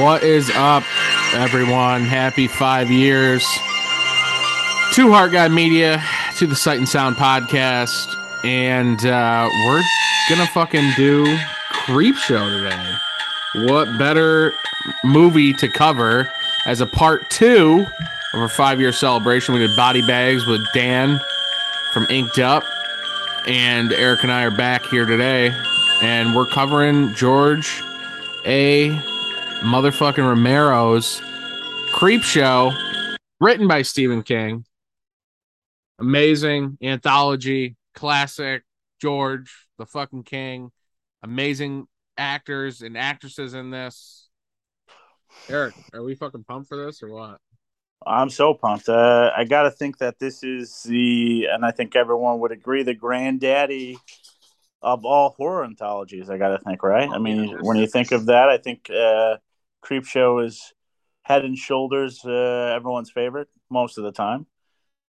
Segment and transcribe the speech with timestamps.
[0.00, 0.84] What is up,
[1.34, 2.04] everyone?
[2.04, 3.44] Happy five years
[4.94, 6.02] to Heart Guy Media,
[6.36, 9.82] to the Sight and Sound podcast, and uh, we're
[10.30, 11.36] gonna fucking do
[11.68, 12.94] Creep Show today.
[13.66, 14.54] What better
[15.04, 16.26] movie to cover
[16.64, 17.86] as a part two
[18.32, 19.52] of our five year celebration?
[19.52, 21.20] We did Body Bags with Dan
[21.92, 22.64] from Inked Up,
[23.46, 25.54] and Eric and I are back here today,
[26.00, 27.82] and we're covering George
[28.46, 29.11] A.
[29.62, 31.22] Motherfucking Romero's
[31.92, 32.72] Creep Show,
[33.40, 34.64] written by Stephen King.
[36.00, 38.64] Amazing anthology, classic.
[39.00, 40.72] George, the fucking King.
[41.22, 41.86] Amazing
[42.18, 44.28] actors and actresses in this.
[45.48, 47.38] Eric, are we fucking pumped for this or what?
[48.04, 48.88] I'm so pumped.
[48.88, 52.82] Uh, I got to think that this is the, and I think everyone would agree,
[52.82, 53.96] the granddaddy
[54.82, 56.28] of all horror anthologies.
[56.28, 57.08] I got to think, right?
[57.08, 59.36] I mean, when you think of that, I think uh,
[59.82, 60.72] Creep Show is
[61.22, 64.46] head and shoulders uh, everyone's favorite most of the time,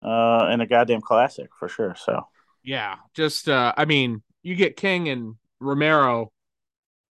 [0.02, 1.94] uh, and a goddamn classic for sure.
[1.98, 2.26] So
[2.64, 6.32] Yeah, just uh I mean, you get King and Romero,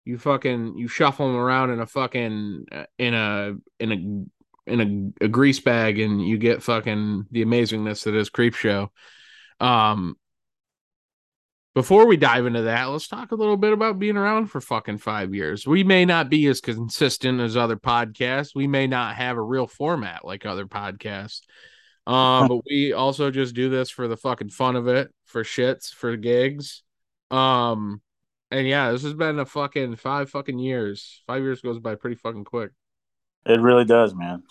[0.04, 5.14] you fucking you shuffle them around in a fucking uh, in a in a in
[5.20, 8.90] a, a grease bag and you get fucking the amazingness that is Creep Show.
[9.60, 10.16] Um
[11.74, 14.98] before we dive into that, let's talk a little bit about being around for fucking
[14.98, 15.66] five years.
[15.66, 18.54] We may not be as consistent as other podcasts.
[18.54, 21.40] We may not have a real format like other podcasts.
[22.06, 25.92] Um, but we also just do this for the fucking fun of it, for shits,
[25.94, 26.82] for gigs.
[27.30, 28.02] Um,
[28.50, 31.22] and yeah, this has been a fucking five fucking years.
[31.26, 32.72] Five years goes by pretty fucking quick.
[33.46, 34.42] it really does, man.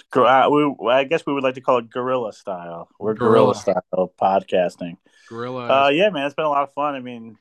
[0.89, 2.89] I guess we would like to call it guerrilla style.
[2.99, 3.53] We're Guerrilla.
[3.53, 4.95] style podcasting.
[5.31, 5.85] Gorilla.
[5.85, 6.93] Uh, yeah, man, it's been a lot of fun.
[6.93, 7.37] I mean,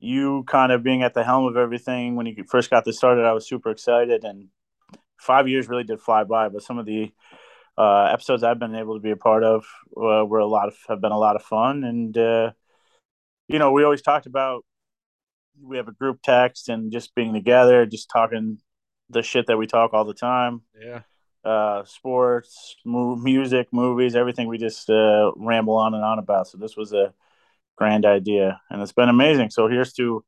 [0.00, 3.24] you kind of being at the helm of everything when you first got this started,
[3.24, 4.48] I was super excited, and
[5.18, 6.48] five years really did fly by.
[6.48, 7.12] But some of the
[7.78, 9.64] uh, episodes I've been able to be a part of
[9.96, 12.50] uh, were a lot of have been a lot of fun, and uh,
[13.46, 14.64] you know, we always talked about
[15.62, 18.58] we have a group text and just being together, just talking
[19.10, 21.00] the shit that we talk all the time yeah.
[21.44, 26.48] Uh, sports, mu- music, movies, everything we just uh, ramble on and on about.
[26.48, 27.12] So this was a
[27.76, 29.50] grand idea, and it's been amazing.
[29.50, 30.24] So here's to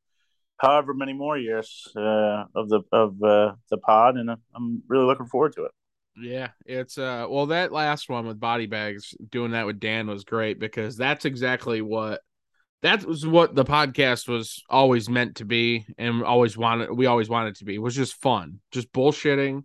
[0.56, 5.26] however many more years uh, of the of uh, the pod, and I'm really looking
[5.26, 5.72] forward to it.
[6.16, 10.22] Yeah, it's uh well that last one with body bags doing that with Dan was
[10.24, 12.20] great because that's exactly what
[12.82, 17.28] that was what the podcast was always meant to be and always wanted we always
[17.28, 19.64] wanted to be was just fun, just bullshitting.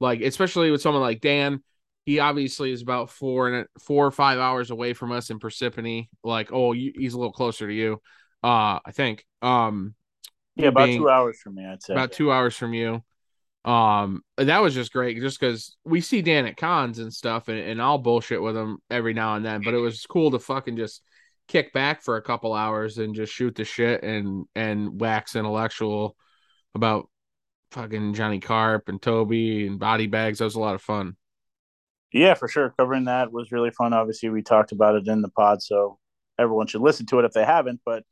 [0.00, 1.62] Like especially with someone like Dan,
[2.04, 6.08] he obviously is about four and four or five hours away from us in Parsippany.
[6.22, 8.00] Like, oh, you, he's a little closer to you,
[8.42, 9.24] uh, I think.
[9.40, 9.94] Um,
[10.56, 11.94] Yeah, about being- two hours from me, I'd say.
[11.94, 13.02] about two hours from you.
[13.64, 17.58] Um, that was just great, just because we see Dan at cons and stuff, and,
[17.58, 19.62] and I'll bullshit with him every now and then.
[19.64, 21.00] But it was cool to fucking just
[21.48, 26.14] kick back for a couple hours and just shoot the shit and and wax intellectual
[26.74, 27.08] about
[27.74, 30.38] fucking Johnny Carp and Tobe and body bags.
[30.38, 31.16] That was a lot of fun.
[32.12, 32.72] Yeah, for sure.
[32.78, 33.92] Covering that was really fun.
[33.92, 35.98] Obviously, we talked about it in the pod, so
[36.38, 37.80] everyone should listen to it if they haven't.
[37.84, 38.04] But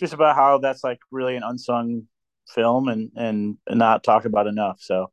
[0.00, 2.08] just about how that's like really an unsung
[2.48, 4.78] film and and not talked about enough.
[4.80, 5.12] So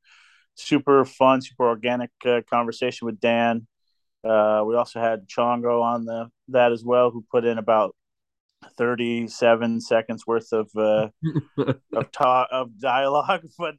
[0.55, 3.67] super fun, super organic uh, conversation with Dan.
[4.23, 7.95] Uh, we also had Chongo on the that as well, who put in about
[8.77, 11.09] thirty-seven seconds worth of uh,
[11.93, 13.75] of talk of dialogue, but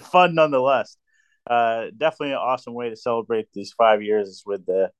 [0.00, 0.96] fun nonetheless.
[1.48, 4.90] Uh, definitely an awesome way to celebrate these five years with the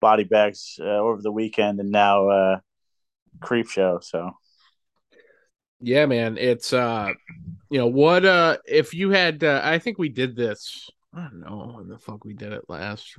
[0.00, 2.58] body bags uh, over the weekend and now uh,
[3.40, 4.00] creep show.
[4.02, 4.32] So
[5.80, 6.36] Yeah, man.
[6.38, 7.10] It's uh
[7.70, 11.40] you know what uh if you had uh, I think we did this I don't
[11.40, 13.16] know when the fuck we did it last.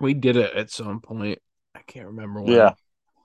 [0.00, 1.40] We did it at some point.
[1.74, 2.54] I can't remember when.
[2.54, 2.72] yeah,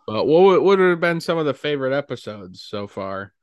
[0.05, 3.33] But what would, what would have been some of the favorite episodes so far?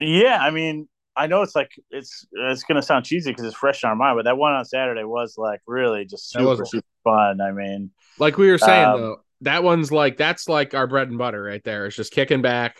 [0.00, 0.38] yeah.
[0.40, 3.88] I mean, I know it's like it's it's gonna sound cheesy because it's fresh in
[3.88, 7.40] our mind, but that one on Saturday was like really just super super fun.
[7.40, 11.08] I mean, Like we were saying Um, though, that one's like that's like our bread
[11.08, 11.86] and butter right there.
[11.86, 12.78] It's just kicking back,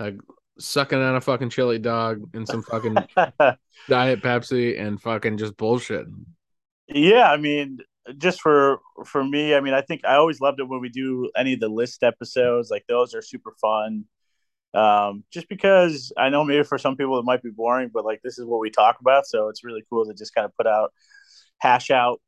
[0.00, 0.16] like
[0.58, 3.06] sucking on a fucking chili dog and some fucking
[3.88, 6.06] diet Pepsi and fucking just bullshit.
[6.88, 7.78] Yeah, I mean,
[8.18, 11.30] just for for me, I mean, I think I always loved it when we do
[11.36, 12.70] any of the list episodes.
[12.70, 14.04] Like those are super fun.
[14.72, 18.20] Um, just because I know maybe for some people it might be boring, but like
[18.22, 20.66] this is what we talk about, so it's really cool to just kind of put
[20.66, 20.92] out,
[21.58, 22.20] hash out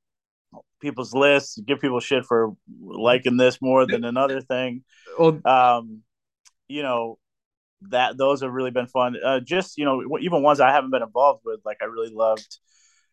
[0.80, 4.84] people's lists, give people shit for liking this more than another thing.
[5.46, 6.02] Um,
[6.68, 7.18] you know,
[7.90, 9.16] that those have really been fun.
[9.24, 12.58] Uh, just you know, even ones I haven't been involved with, like I really loved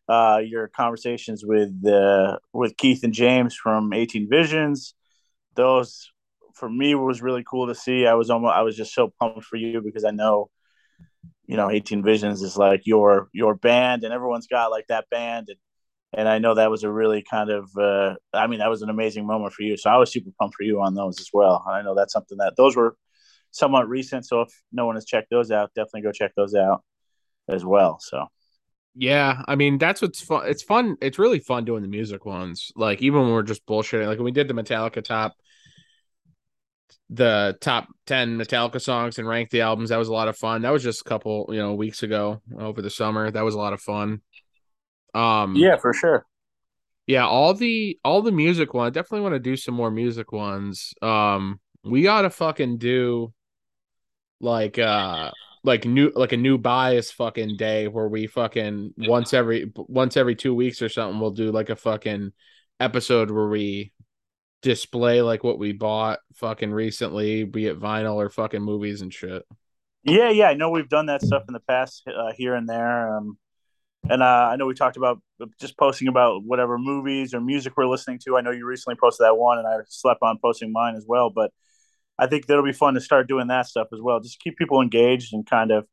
[0.09, 4.95] uh, your conversations with uh, with Keith and James from 18 Visions.
[5.55, 6.11] Those
[6.55, 8.07] for me was really cool to see.
[8.07, 10.49] I was almost I was just so pumped for you because I know
[11.45, 15.47] you know 18 Visions is like your your band and everyone's got like that band
[15.49, 15.57] and
[16.11, 18.89] and I know that was a really kind of uh, I mean that was an
[18.89, 19.77] amazing moment for you.
[19.77, 21.63] So I was super pumped for you on those as well.
[21.69, 22.95] I know that's something that those were
[23.51, 24.25] somewhat recent.
[24.25, 26.83] So if no one has checked those out, definitely go check those out
[27.47, 27.99] as well.
[28.01, 28.25] So
[28.99, 30.49] yeah, I mean that's what's fun.
[30.49, 30.97] It's fun.
[31.01, 32.73] It's really fun doing the music ones.
[32.75, 34.05] Like even when we're just bullshitting.
[34.05, 35.35] Like when we did the Metallica top,
[37.09, 39.89] the top ten Metallica songs and rank the albums.
[39.89, 40.63] That was a lot of fun.
[40.63, 43.31] That was just a couple, you know, weeks ago over the summer.
[43.31, 44.21] That was a lot of fun.
[45.15, 46.25] Um, yeah, for sure.
[47.07, 48.87] Yeah, all the all the music one.
[48.87, 50.93] I definitely want to do some more music ones.
[51.01, 53.33] Um, we gotta fucking do
[54.41, 55.31] like uh
[55.63, 60.35] like new like a new bias fucking day where we fucking once every once every
[60.35, 62.31] two weeks or something we'll do like a fucking
[62.79, 63.91] episode where we
[64.61, 69.43] display like what we bought fucking recently, be it vinyl or fucking movies and shit.
[70.03, 73.17] Yeah, yeah, I know we've done that stuff in the past uh, here and there.
[73.17, 73.37] Um,
[74.09, 75.21] and uh, I know we talked about
[75.59, 78.37] just posting about whatever movies or music we're listening to.
[78.37, 81.29] I know you recently posted that one, and I slept on posting mine as well.
[81.29, 81.51] But
[82.19, 84.19] I think that'll be fun to start doing that stuff as well.
[84.19, 85.87] Just keep people engaged and kind of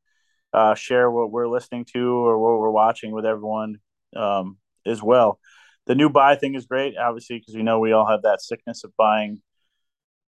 [0.53, 3.77] uh, share what we're listening to or what we're watching with everyone
[4.17, 5.39] um, as well.
[5.87, 8.83] The new buy thing is great, obviously, because we know we all have that sickness
[8.83, 9.41] of buying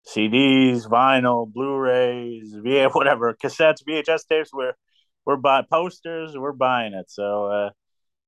[0.07, 4.51] CDs, vinyl, Blu-rays, VA, whatever, cassettes, VHS tapes.
[4.53, 4.75] We're
[5.25, 6.37] we're buying posters.
[6.37, 7.11] We're buying it.
[7.11, 7.71] So uh,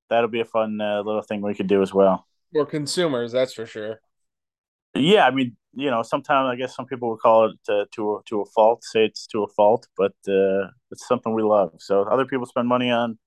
[0.09, 2.27] that'll be a fun uh, little thing we could do as well.
[2.53, 4.01] We're consumers, that's for sure.
[4.95, 8.17] Yeah, I mean, you know, sometimes I guess some people would call it uh, to
[8.17, 11.73] a, to a fault, say it's to a fault, but uh, it's something we love.
[11.79, 13.19] So other people spend money on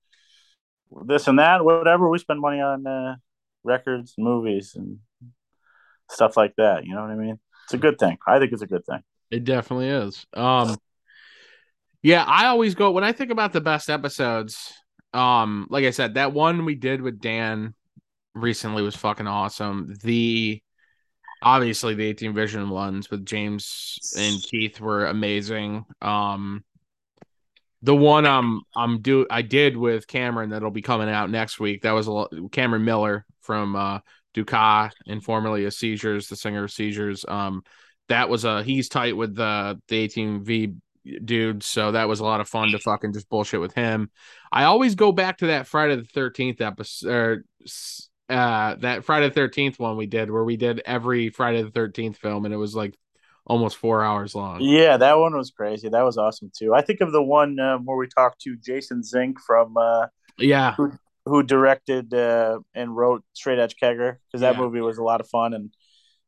[1.06, 2.08] this and that, whatever.
[2.08, 3.16] We spend money on uh,
[3.62, 4.98] records, movies, and
[6.10, 6.84] stuff like that.
[6.84, 7.38] You know what I mean?
[7.64, 8.18] It's a good thing.
[8.26, 9.00] I think it's a good thing.
[9.30, 10.26] It definitely is.
[10.34, 10.76] Um,
[12.02, 14.72] yeah, I always go when I think about the best episodes.
[15.14, 17.74] Um, like I said, that one we did with Dan
[18.34, 19.94] recently was fucking awesome.
[20.02, 20.60] The
[21.44, 25.84] obviously the 18 vision ones with James and Keith were amazing.
[26.02, 26.64] Um
[27.82, 31.82] the one I'm I'm do I did with Cameron that'll be coming out next week.
[31.82, 33.98] That was a Cameron Miller from uh
[34.32, 37.24] Dukas and formerly of Seizures, the singer of Seizures.
[37.28, 37.62] Um
[38.08, 40.76] that was a he's tight with the the 18V
[41.24, 44.10] dude, so that was a lot of fun to fucking just bullshit with him.
[44.50, 47.44] I always go back to that Friday the 13th episode or
[48.28, 52.16] uh that Friday the 13th one we did where we did every Friday the 13th
[52.16, 52.96] film and it was like
[53.46, 54.62] almost 4 hours long.
[54.62, 55.90] Yeah, that one was crazy.
[55.90, 56.74] That was awesome too.
[56.74, 60.06] I think of the one uh, where we talked to Jason Zink from uh
[60.38, 60.92] yeah, who,
[61.26, 64.60] who directed uh, and wrote Straight Edge Kegger because that yeah.
[64.60, 65.74] movie was a lot of fun and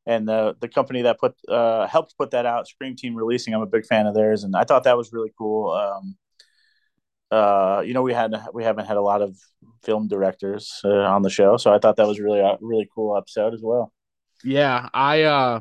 [0.05, 3.63] and the the company that put uh helped put that out, Scream Team Releasing, I'm
[3.63, 5.71] a big fan of theirs and I thought that was really cool.
[5.71, 6.17] Um
[7.31, 9.37] uh, you know, we had we haven't had a lot of
[9.83, 13.17] film directors uh, on the show, so I thought that was really a really cool
[13.17, 13.93] episode as well.
[14.45, 15.61] Yeah, I uh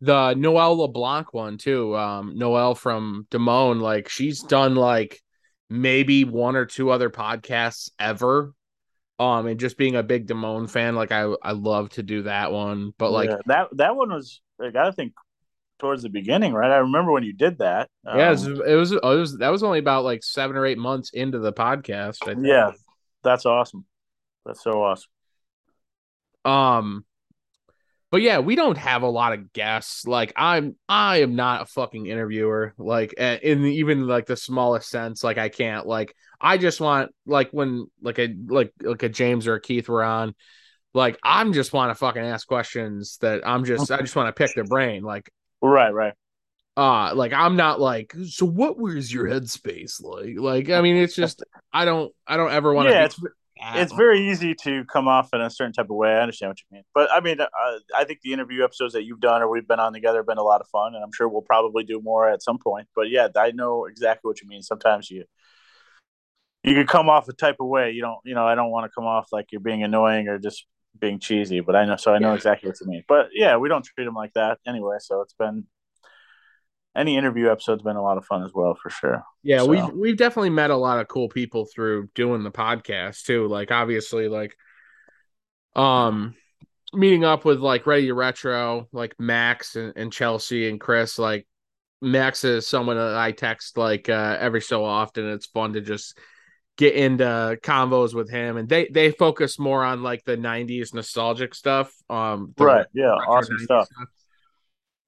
[0.00, 1.96] the Noelle LeBlanc one too.
[1.96, 5.20] Um, Noelle from Damone, like she's done like
[5.70, 8.52] maybe one or two other podcasts ever.
[9.18, 12.50] Um, and just being a big Damone fan, like I I love to do that
[12.50, 15.12] one, but like yeah, that that one was like I think
[15.82, 16.70] towards the beginning, right?
[16.70, 17.90] I remember when you did that.
[18.06, 20.64] Um, yeah, it was, it was, it was that was only about like seven or
[20.64, 22.18] eight months into the podcast.
[22.42, 22.70] Yeah,
[23.22, 23.84] that's awesome.
[24.46, 25.10] That's so awesome.
[26.44, 27.04] Um,
[28.12, 30.06] but yeah, we don't have a lot of guests.
[30.06, 32.74] Like I'm, I am not a fucking interviewer.
[32.78, 35.24] Like in even like the smallest sense.
[35.24, 35.86] Like I can't.
[35.86, 39.88] Like I just want like when like a like like a James or a Keith
[39.88, 40.34] were on.
[40.94, 44.32] Like I'm just want to fucking ask questions that I'm just I just want to
[44.32, 45.02] pick their brain.
[45.02, 45.32] Like
[45.62, 46.14] Right, right.
[46.76, 50.38] Uh like I'm not like so what was your headspace like?
[50.38, 51.42] Like I mean it's just
[51.72, 53.20] I don't I don't ever want to Yeah, it's
[53.74, 56.10] it's very easy to come off in a certain type of way.
[56.10, 56.82] I understand what you mean.
[56.94, 57.46] But I mean uh,
[57.94, 60.38] I think the interview episodes that you've done or we've been on together have been
[60.38, 62.88] a lot of fun and I'm sure we'll probably do more at some point.
[62.96, 64.62] But yeah, I know exactly what you mean.
[64.62, 65.24] Sometimes you
[66.64, 67.90] you could come off a type of way.
[67.90, 70.38] You don't, you know, I don't want to come off like you're being annoying or
[70.38, 70.64] just
[70.98, 72.36] being cheesy, but I know so I know yeah.
[72.36, 73.04] exactly what you mean.
[73.08, 74.96] But yeah, we don't treat them like that anyway.
[75.00, 75.64] So it's been
[76.94, 79.24] any interview episode's been a lot of fun as well for sure.
[79.42, 79.66] Yeah, so.
[79.66, 83.48] we've we've definitely met a lot of cool people through doing the podcast too.
[83.48, 84.56] Like obviously, like
[85.74, 86.34] um
[86.92, 91.18] meeting up with like Ready Retro, like Max and, and Chelsea and Chris.
[91.18, 91.46] Like
[92.02, 95.28] Max is someone that I text like uh every so often.
[95.28, 96.18] It's fun to just
[96.82, 101.54] get into convos with him and they they focus more on like the 90s nostalgic
[101.54, 103.86] stuff um right yeah awesome stuff.
[103.86, 104.08] stuff.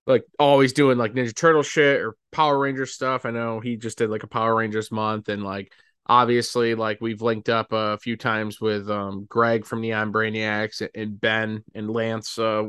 [0.06, 3.98] like always doing like ninja turtle shit or power ranger stuff i know he just
[3.98, 5.72] did like a power rangers month and like
[6.06, 11.20] obviously like we've linked up a few times with um greg from neon brainiacs and
[11.20, 12.62] ben and lance uh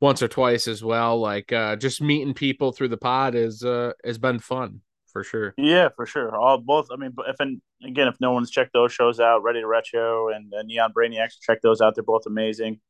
[0.00, 3.92] once or twice as well like uh just meeting people through the pod is uh
[4.02, 4.80] has been fun
[5.12, 5.54] for sure.
[5.56, 6.36] Yeah, for sure.
[6.36, 6.88] All both.
[6.92, 10.28] I mean, if and again, if no one's checked those shows out, Ready to Retro
[10.28, 11.94] and, and Neon Brainiacs, check those out.
[11.94, 12.80] They're both amazing,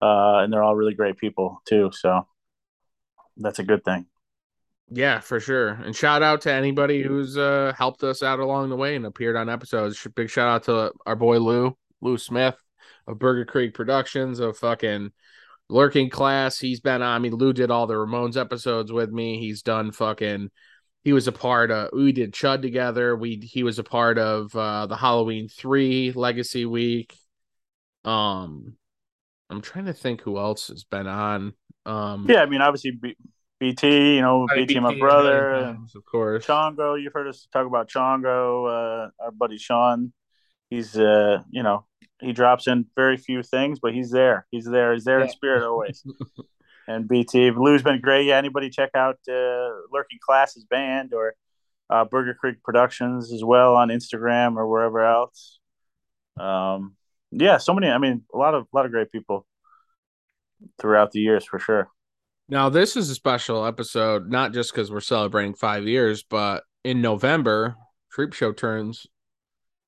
[0.00, 1.90] uh, and they're all really great people too.
[1.92, 2.26] So
[3.36, 4.06] that's a good thing.
[4.90, 5.68] Yeah, for sure.
[5.68, 9.36] And shout out to anybody who's uh, helped us out along the way and appeared
[9.36, 10.06] on episodes.
[10.14, 12.56] Big shout out to our boy Lou, Lou Smith
[13.06, 15.10] of Burger Creek Productions of fucking
[15.70, 16.58] Lurking Class.
[16.58, 17.16] He's been on.
[17.16, 19.38] I mean, Lou did all the Ramones episodes with me.
[19.38, 20.50] He's done fucking
[21.04, 23.16] he was a part of we did chud together.
[23.16, 27.16] We he was a part of uh the halloween 3 legacy week.
[28.04, 28.76] Um
[29.50, 31.52] i'm trying to think who else has been on
[31.84, 33.16] um yeah i mean obviously B-
[33.60, 36.46] bt you know bt, BT my brother of course.
[36.46, 40.12] Chongo you've heard us talk about chongo uh our buddy sean.
[40.70, 41.84] He's uh you know
[42.20, 44.46] he drops in very few things but he's there.
[44.50, 44.94] He's there.
[44.94, 45.26] He's there yeah.
[45.26, 46.04] in spirit always
[46.88, 47.50] and BT.
[47.50, 48.26] Lou's been great.
[48.26, 51.34] Yeah, anybody check out uh, Lurking Classes Band or
[51.90, 55.58] uh, Burger Creek Productions as well on Instagram or wherever else.
[56.38, 56.96] Um,
[57.30, 57.88] yeah, so many.
[57.88, 59.46] I mean, a lot of a lot of great people
[60.80, 61.88] throughout the years for sure.
[62.48, 67.00] Now, this is a special episode, not just because we're celebrating five years, but in
[67.00, 67.76] November,
[68.10, 69.06] Creep Show turns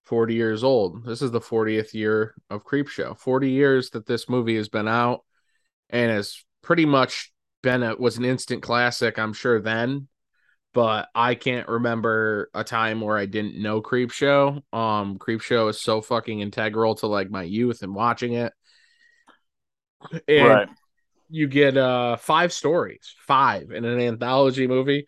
[0.06, 1.04] 40 years old.
[1.04, 3.14] This is the 40th year of Creep Show.
[3.14, 5.24] 40 years that this movie has been out
[5.90, 10.08] and has pretty much been a was an instant classic, I'm sure then,
[10.72, 14.62] but I can't remember a time where I didn't know Creep Show.
[14.72, 18.52] Um Creep Show is so fucking integral to like my youth and watching it.
[20.28, 20.68] And right.
[21.30, 25.06] you get uh five stories, five in an anthology movie.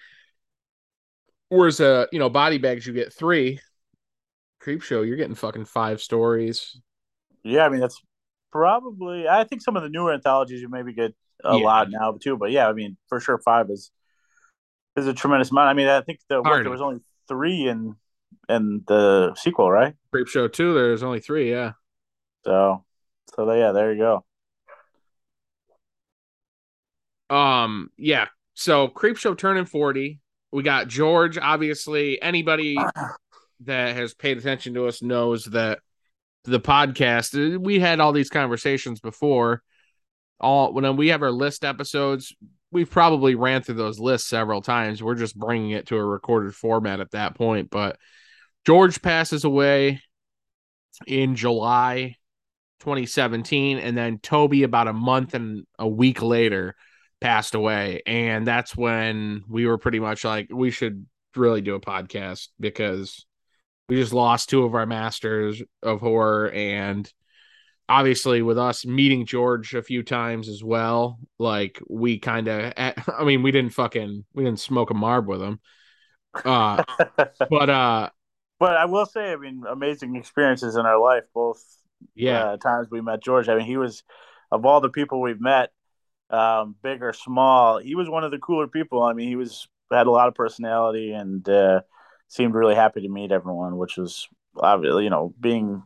[1.48, 3.60] Whereas uh, you know, body bags you get three.
[4.60, 6.80] Creep Show, you're getting fucking five stories.
[7.44, 8.02] Yeah, I mean that's
[8.50, 11.64] probably I think some of the newer anthologies you maybe get a yeah.
[11.64, 12.36] lot now too.
[12.36, 13.90] But yeah, I mean, for sure, five is
[14.96, 15.68] is a tremendous amount.
[15.68, 17.96] I mean, I think the what, there was only three in
[18.48, 19.94] in the sequel, right?
[20.12, 20.74] Creep Show two.
[20.74, 21.50] There's only three.
[21.50, 21.72] Yeah.
[22.44, 22.84] So,
[23.34, 23.98] so yeah, there you
[27.28, 27.34] go.
[27.34, 27.90] Um.
[27.96, 28.26] Yeah.
[28.54, 30.20] So Creep Show turning forty.
[30.52, 31.38] We got George.
[31.38, 32.76] Obviously, anybody
[33.60, 35.80] that has paid attention to us knows that
[36.44, 37.58] the podcast.
[37.58, 39.62] We had all these conversations before
[40.40, 42.34] all when we have our list episodes,
[42.70, 45.02] we've probably ran through those lists several times.
[45.02, 47.70] We're just bringing it to a recorded format at that point.
[47.70, 47.98] But
[48.64, 50.00] George passes away
[51.06, 52.16] in July
[52.80, 56.74] 2017, and then Tobe about a month and a week later
[57.20, 61.80] passed away, and that's when we were pretty much like we should really do a
[61.80, 63.26] podcast because
[63.88, 67.10] we just lost two of our masters of horror and
[67.88, 73.24] obviously with us meeting George a few times as well, like we kind of, I
[73.24, 75.60] mean, we didn't fucking, we didn't smoke a marb with him.
[76.44, 76.82] Uh,
[77.50, 78.10] but, uh,
[78.58, 81.62] but I will say, I mean, amazing experiences in our life, both
[82.14, 83.48] yeah uh, times we met George.
[83.48, 84.02] I mean, he was
[84.50, 85.70] of all the people we've met,
[86.30, 89.02] um, big or small, he was one of the cooler people.
[89.02, 91.82] I mean, he was had a lot of personality and uh,
[92.28, 95.82] seemed really happy to meet everyone, which was obviously, you know, being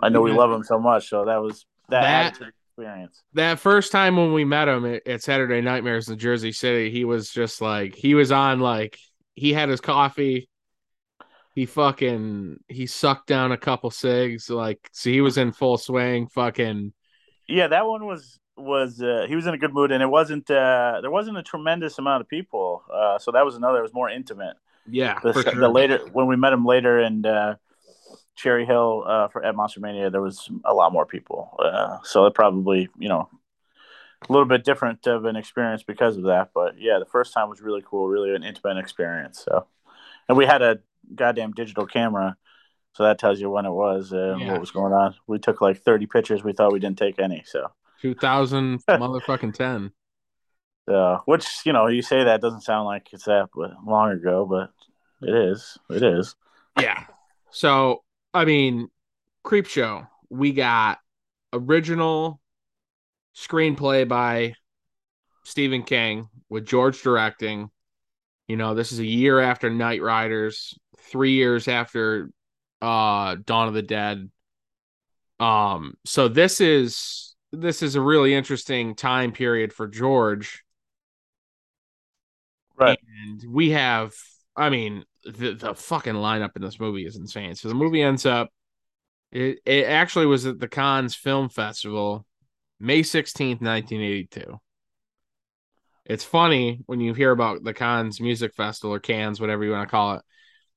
[0.00, 3.22] I know we love him so much, so that was that, that experience.
[3.34, 7.04] That first time when we met him at, at Saturday Nightmares in Jersey City, he
[7.04, 8.98] was just like he was on like
[9.34, 10.48] he had his coffee.
[11.54, 16.28] He fucking he sucked down a couple cigs, like so he was in full swing.
[16.28, 16.92] Fucking
[17.48, 20.48] yeah, that one was was uh, he was in a good mood, and it wasn't
[20.50, 23.78] uh, there wasn't a tremendous amount of people, uh, so that was another.
[23.78, 24.56] It was more intimate.
[24.90, 25.54] Yeah, the, sure.
[25.54, 27.56] the later when we met him later, and uh,
[28.38, 32.24] Cherry Hill uh, for at Monster Mania, there was a lot more people, uh, so
[32.26, 33.28] it probably you know
[34.28, 36.50] a little bit different of an experience because of that.
[36.54, 39.44] But yeah, the first time was really cool, really an intimate experience.
[39.44, 39.66] So,
[40.28, 40.78] and we had a
[41.12, 42.36] goddamn digital camera,
[42.92, 44.52] so that tells you when it was uh, yeah.
[44.52, 45.16] what was going on.
[45.26, 46.44] We took like thirty pictures.
[46.44, 47.42] We thought we didn't take any.
[47.44, 49.90] So two thousand motherfucking ten.
[50.86, 53.48] Uh, which you know, you say that doesn't sound like it's that
[53.84, 54.70] long ago, but
[55.28, 55.76] it is.
[55.90, 56.36] It is.
[56.78, 57.02] Yeah.
[57.50, 58.04] So
[58.34, 58.88] I mean,
[59.42, 60.06] Creep Show.
[60.30, 60.98] We got
[61.52, 62.40] original
[63.36, 64.54] screenplay by
[65.44, 67.70] Stephen King with George directing.
[68.46, 72.30] You know, this is a year after Knightriders, three years after
[72.80, 74.30] uh Dawn of the Dead.
[75.40, 80.62] Um so this is this is a really interesting time period for George.
[82.76, 82.98] Right.
[83.24, 84.14] And we have
[84.56, 87.54] I mean the the fucking lineup in this movie is insane.
[87.54, 88.50] So the movie ends up
[89.30, 92.26] it, it actually was at the Cannes Film Festival,
[92.80, 94.58] May 16th, 1982.
[96.06, 99.86] It's funny when you hear about the Cannes Music Festival or Cannes, whatever you want
[99.86, 100.22] to call it.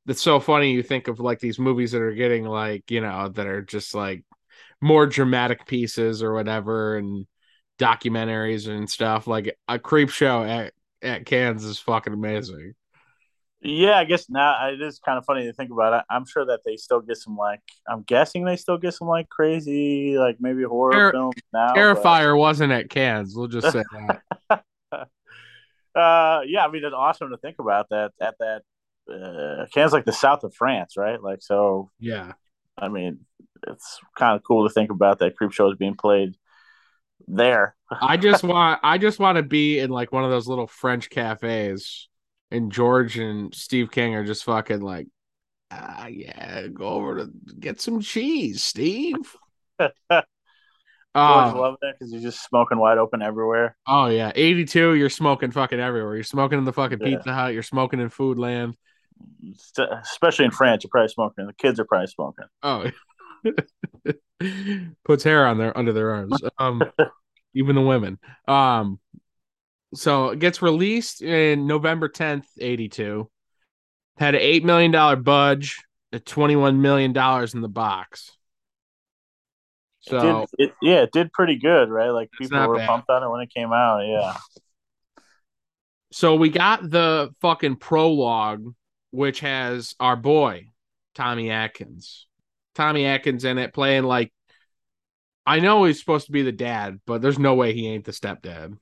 [0.07, 3.29] It's so funny you think of like these movies that are getting like, you know,
[3.29, 4.25] that are just like
[4.81, 7.25] more dramatic pieces or whatever and
[7.79, 9.27] documentaries and stuff.
[9.27, 12.73] Like a creep show at, at Cannes is fucking amazing.
[13.63, 15.93] Yeah, I guess now it is kind of funny to think about.
[15.93, 16.05] It.
[16.09, 19.29] I'm sure that they still get some like I'm guessing they still get some like
[19.29, 21.73] crazy like maybe horror Ter- films now.
[21.73, 22.37] Terrifier but...
[22.37, 23.35] wasn't at Cannes.
[23.35, 24.21] We'll just say that.
[24.91, 28.63] uh, yeah, I mean it's awesome to think about that at that.
[29.11, 31.21] Uh, Cannes like the south of France, right?
[31.21, 31.91] Like so.
[31.99, 32.33] Yeah.
[32.77, 33.19] I mean,
[33.67, 36.35] it's kind of cool to think about that creep show is being played
[37.27, 37.75] there.
[37.91, 41.11] I just want I just want to be in like one of those little French
[41.11, 42.07] cafes
[42.51, 45.07] and George and Steve King are just fucking like,
[45.71, 49.15] ah, yeah, go over to get some cheese, Steve.
[51.13, 53.75] George uh, loving it because you're just smoking wide open everywhere.
[53.85, 54.95] Oh yeah, 82.
[54.95, 56.15] You're smoking fucking everywhere.
[56.15, 57.17] You're smoking in the fucking yeah.
[57.17, 57.53] Pizza Hut.
[57.53, 58.75] You're smoking in Food Land.
[59.77, 61.47] Especially in France, you're probably smoking.
[61.47, 62.45] The kids are probably smoking.
[62.63, 62.89] Oh,
[65.05, 66.39] puts hair on their under their arms.
[66.57, 66.81] Um,
[67.53, 68.17] even the women.
[68.47, 68.99] Um,
[69.93, 73.29] so it gets released in November 10th, 82.
[74.17, 78.31] Had an $8 million budge, at $21 million in the box.
[80.01, 82.09] So, it did, it, yeah, it did pretty good, right?
[82.09, 82.87] Like people were bad.
[82.87, 83.99] pumped on it when it came out.
[83.99, 84.35] Yeah.
[86.11, 88.73] So we got the fucking prologue,
[89.11, 90.71] which has our boy,
[91.13, 92.27] Tommy Atkins.
[92.73, 94.33] Tommy Atkins in it playing like
[95.45, 98.11] I know he's supposed to be the dad, but there's no way he ain't the
[98.11, 98.77] stepdad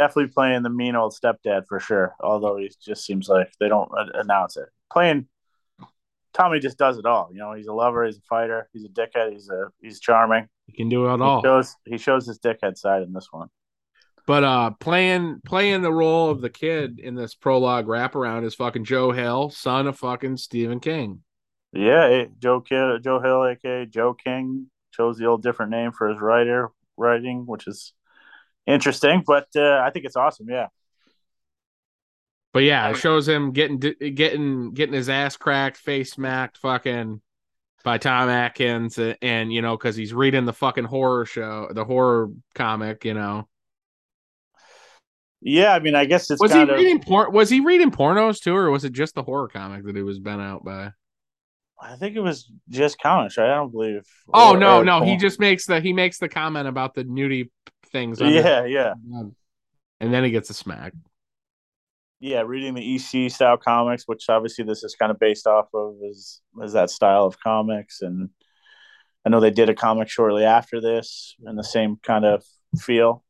[0.00, 2.14] definitely playing the mean old stepdad for sure.
[2.20, 4.68] Although he just seems like they don't announce it.
[4.90, 5.28] Playing
[6.32, 7.28] Tommy just does it all.
[7.32, 10.48] You know, he's a lover, he's a fighter, he's a dickhead, he's a he's charming.
[10.66, 11.42] He can do it he all.
[11.42, 13.48] Shows, he shows his dickhead side in this one.
[14.26, 18.84] But uh playing playing the role of the kid in this prologue wraparound is fucking
[18.84, 21.20] Joe Hill, son of fucking Stephen King.
[21.72, 26.20] Yeah, Joe Kid, Joe Hill, aka Joe King, chose the old different name for his
[26.20, 27.92] writer writing, which is
[28.66, 30.46] interesting, but uh, I think it's awesome.
[30.48, 30.68] Yeah.
[32.52, 37.20] But yeah, it shows him getting getting getting his ass cracked, face smacked, fucking
[37.84, 41.84] by Tom Atkins, and, and you know because he's reading the fucking horror show, the
[41.84, 43.48] horror comic, you know.
[45.40, 46.68] Yeah, I mean, I guess it's was he of...
[46.68, 47.32] reading porn?
[47.32, 50.18] Was he reading pornos too, or was it just the horror comic that he was
[50.18, 50.90] bent out by?
[51.80, 53.50] I think it was just comics, right?
[53.50, 54.02] I don't believe.
[54.34, 55.08] Oh or, no, or no, porn.
[55.08, 57.48] he just makes the he makes the comment about the nudie
[57.92, 58.20] things.
[58.20, 58.94] Yeah, yeah.
[60.00, 60.92] And then he gets a smack.
[62.20, 65.96] Yeah, reading the EC style comics, which obviously this is kind of based off of,
[66.02, 68.28] is is that style of comics, and
[69.24, 72.44] I know they did a comic shortly after this in the same kind of
[72.78, 73.24] feel.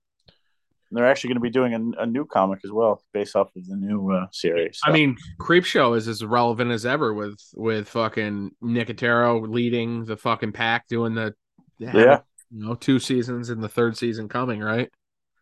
[0.88, 3.54] And they're actually going to be doing a, a, new comic as well, based off
[3.54, 4.80] of the new uh, series.
[4.82, 4.90] So.
[4.90, 10.16] I mean, Creep Show is as relevant as ever with with fucking Nicotero leading the
[10.16, 11.34] fucking pack, doing the
[11.78, 14.90] yeah you know, two seasons and the third season coming, right?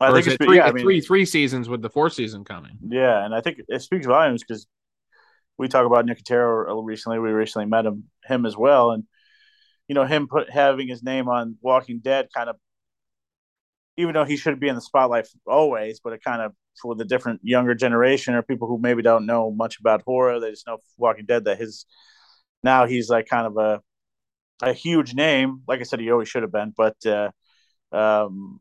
[0.01, 2.44] I or think it's three, yeah, I mean, three, three seasons with the fourth season
[2.44, 2.79] coming.
[2.88, 4.66] Yeah, and I think it speaks volumes because
[5.57, 7.18] we talk about Nicotero recently.
[7.18, 9.05] We recently met him, him as well, and
[9.88, 12.57] you know, him put having his name on Walking Dead kind of,
[13.97, 17.05] even though he should be in the spotlight always, but it kind of for the
[17.05, 20.79] different younger generation or people who maybe don't know much about horror, they just know
[20.97, 21.44] Walking Dead.
[21.47, 21.87] That his
[22.62, 23.81] now he's like kind of a
[24.62, 25.62] a huge name.
[25.66, 27.31] Like I said, he always should have been, but uh,
[27.92, 28.61] um,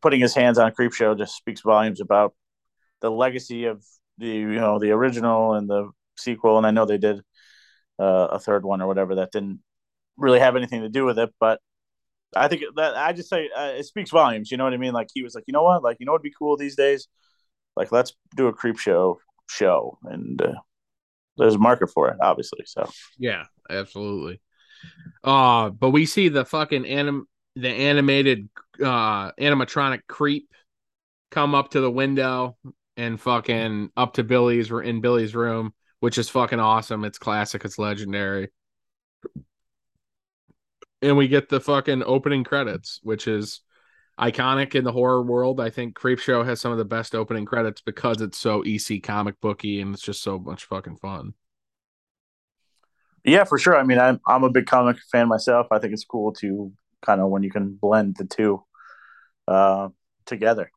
[0.00, 2.34] putting his hands on Creep Show just speaks volumes about
[3.00, 3.84] the legacy of
[4.18, 6.58] the you know the original and the sequel.
[6.58, 7.20] And I know they did
[7.98, 9.60] uh, a third one or whatever that didn't
[10.16, 11.60] really have anything to do with it, but
[12.34, 14.50] I think that I just say uh, it speaks volumes.
[14.50, 14.92] You know what I mean?
[14.92, 15.82] Like he was like, you know what?
[15.82, 17.08] Like you know what'd be cool these days?
[17.76, 20.54] Like let's do a Creep Show show, and uh,
[21.36, 22.64] there's a market for it, obviously.
[22.66, 24.40] So yeah, absolutely.
[25.22, 28.48] Uh, but we see the fucking anim the animated
[28.80, 30.48] uh animatronic creep
[31.30, 32.56] come up to the window
[32.96, 37.04] and fucking up to Billy's in Billy's room, which is fucking awesome.
[37.04, 38.50] It's classic, it's legendary.
[41.02, 43.62] And we get the fucking opening credits, which is
[44.20, 45.60] iconic in the horror world.
[45.60, 49.40] I think Creepshow has some of the best opening credits because it's so EC comic
[49.40, 51.32] booky and it's just so much fucking fun.
[53.24, 53.76] Yeah, for sure.
[53.76, 55.66] I mean, I'm I'm a big comic fan myself.
[55.70, 58.62] I think it's cool to kind of when you can blend the two
[59.48, 59.88] uh,
[60.26, 60.70] together.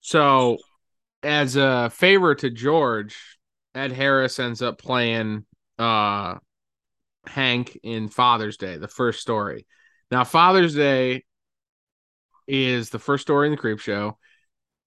[0.00, 0.58] So,
[1.22, 3.16] as a favor to George,
[3.74, 5.46] Ed Harris ends up playing
[5.78, 6.36] uh,
[7.26, 9.66] Hank in Father's Day, the first story.
[10.10, 11.24] Now, Father's Day
[12.46, 14.18] is the first story in the Creep Show,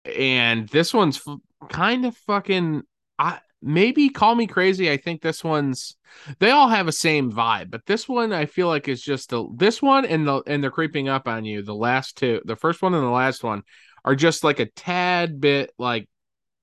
[0.05, 1.37] and this one's f-
[1.69, 2.83] kind of fucking.
[3.19, 4.91] I maybe call me crazy.
[4.91, 5.95] I think this one's.
[6.39, 9.45] They all have a same vibe, but this one I feel like is just a,
[9.55, 11.61] this one and the and they're creeping up on you.
[11.61, 13.63] The last two, the first one and the last one,
[14.05, 16.07] are just like a tad bit like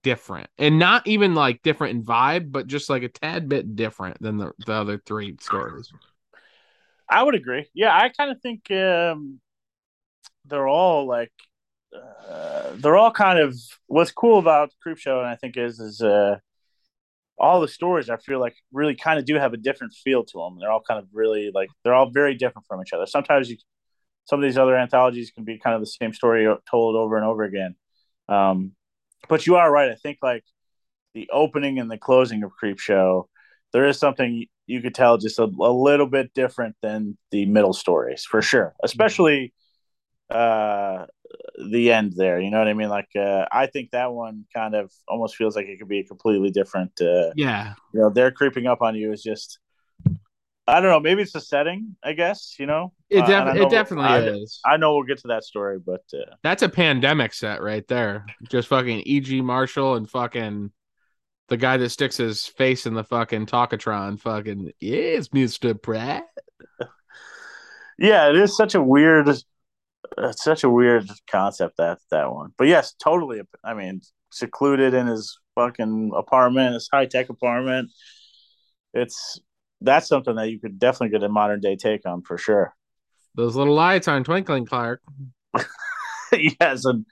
[0.02, 4.20] different, and not even like different in vibe, but just like a tad bit different
[4.20, 5.92] than the the other three stories.
[7.09, 7.68] I would agree.
[7.74, 9.40] Yeah, I kind of think um,
[10.46, 11.33] they're all like
[11.94, 13.54] uh, they're all kind of
[13.87, 16.38] what's cool about Creep Show, and I think is is uh,
[17.38, 20.38] all the stories I feel like really kind of do have a different feel to
[20.38, 20.59] them.
[20.61, 23.07] They're all kind of really like they're all very different from each other.
[23.07, 23.57] Sometimes you,
[24.25, 27.27] some of these other anthologies can be kind of the same story told over and
[27.27, 27.75] over again.
[28.29, 28.73] Um,
[29.29, 29.90] but you are right.
[29.90, 30.44] I think like
[31.14, 33.29] the opening and the closing of Creep Show,
[33.73, 37.73] there is something you could tell just a, a little bit different than the middle
[37.73, 39.53] stories for sure, especially
[40.31, 41.05] uh
[41.70, 44.75] the end there you know what i mean like uh i think that one kind
[44.75, 48.31] of almost feels like it could be a completely different uh Yeah, you know they're
[48.31, 49.59] creeping up on you is just
[50.66, 53.49] i don't know maybe it's the setting i guess you know it Uh, def- and
[53.51, 54.61] I it know- definitely I, is.
[54.64, 58.25] I know we'll get to that story but uh That's a pandemic set right there.
[58.51, 59.40] Just fucking E.G.
[59.42, 60.70] Marshall and fucking
[61.49, 64.18] the guy that sticks his face in the fucking Talkatron.
[64.18, 66.25] Fucking yes, Mister Pratt.
[67.99, 69.29] yeah it is such a weird
[70.18, 75.06] it's such a weird concept that that one but yes totally i mean secluded in
[75.06, 77.90] his fucking apartment his high-tech apartment
[78.92, 79.40] it's
[79.80, 82.74] that's something that you could definitely get a modern day take on for sure
[83.34, 85.00] Those little lights aren't Twinkling Clark.
[86.32, 87.04] yes and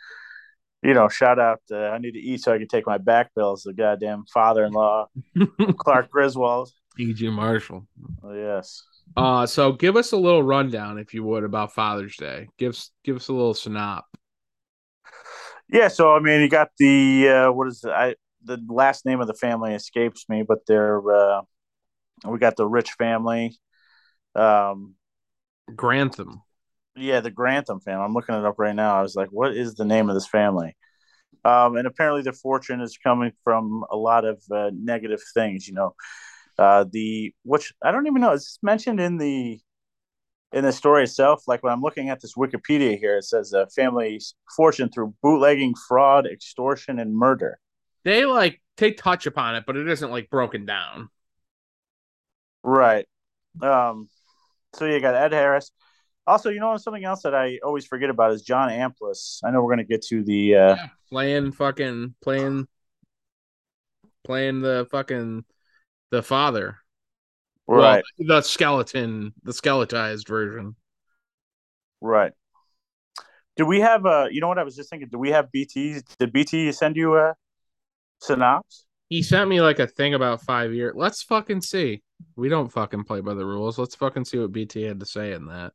[0.82, 3.30] you know shout out uh, i need to eat so i can take my back
[3.36, 5.06] bills the goddamn father-in-law
[5.78, 7.30] clark griswold E.G.
[7.30, 7.86] Marshall.
[8.22, 8.82] oh, yes
[9.16, 12.48] Uh, so give us a little rundown, if you would, about Father's Day.
[12.58, 14.02] Give us give us a little synop.
[15.68, 17.90] Yeah, so I mean, you got the uh, what is it?
[17.90, 21.42] I the last name of the family escapes me, but they're uh,
[22.26, 23.56] we got the rich family.
[24.34, 24.94] Um,
[25.74, 26.42] Grantham.
[26.96, 28.04] yeah, the Grantham family.
[28.04, 28.98] I'm looking it up right now.
[28.98, 30.76] I was like, what is the name of this family?
[31.44, 35.66] Um, and apparently, their fortune is coming from a lot of uh, negative things.
[35.66, 35.94] You know,
[36.58, 38.32] uh, the which I don't even know.
[38.32, 39.60] It's mentioned in the
[40.52, 41.44] in the story itself.
[41.46, 45.74] Like when I'm looking at this Wikipedia here, it says a family's fortune through bootlegging,
[45.88, 47.58] fraud, extortion, and murder.
[48.04, 51.08] They like they touch upon it, but it isn't like broken down.
[52.62, 53.06] Right.
[53.60, 54.08] Um,
[54.74, 55.72] so you got Ed Harris.
[56.26, 59.40] Also, you know something else that I always forget about is John Amplas.
[59.44, 62.68] I know we're gonna get to the uh, Yeah, playing fucking playing
[64.24, 65.44] playing the fucking
[66.12, 66.76] the father.
[67.66, 70.76] right, Well, the skeleton, the skeletized version.
[72.00, 72.32] right.
[73.56, 74.28] Do we have a?
[74.30, 75.08] you know what I was just thinking?
[75.10, 76.00] Do we have BT?
[76.18, 77.34] Did BT send you a
[78.20, 78.86] synopsis?
[79.10, 80.94] He sent me like a thing about five years.
[80.96, 82.02] Let's fucking see.
[82.34, 83.78] We don't fucking play by the rules.
[83.78, 85.72] Let's fucking see what BT had to say in that.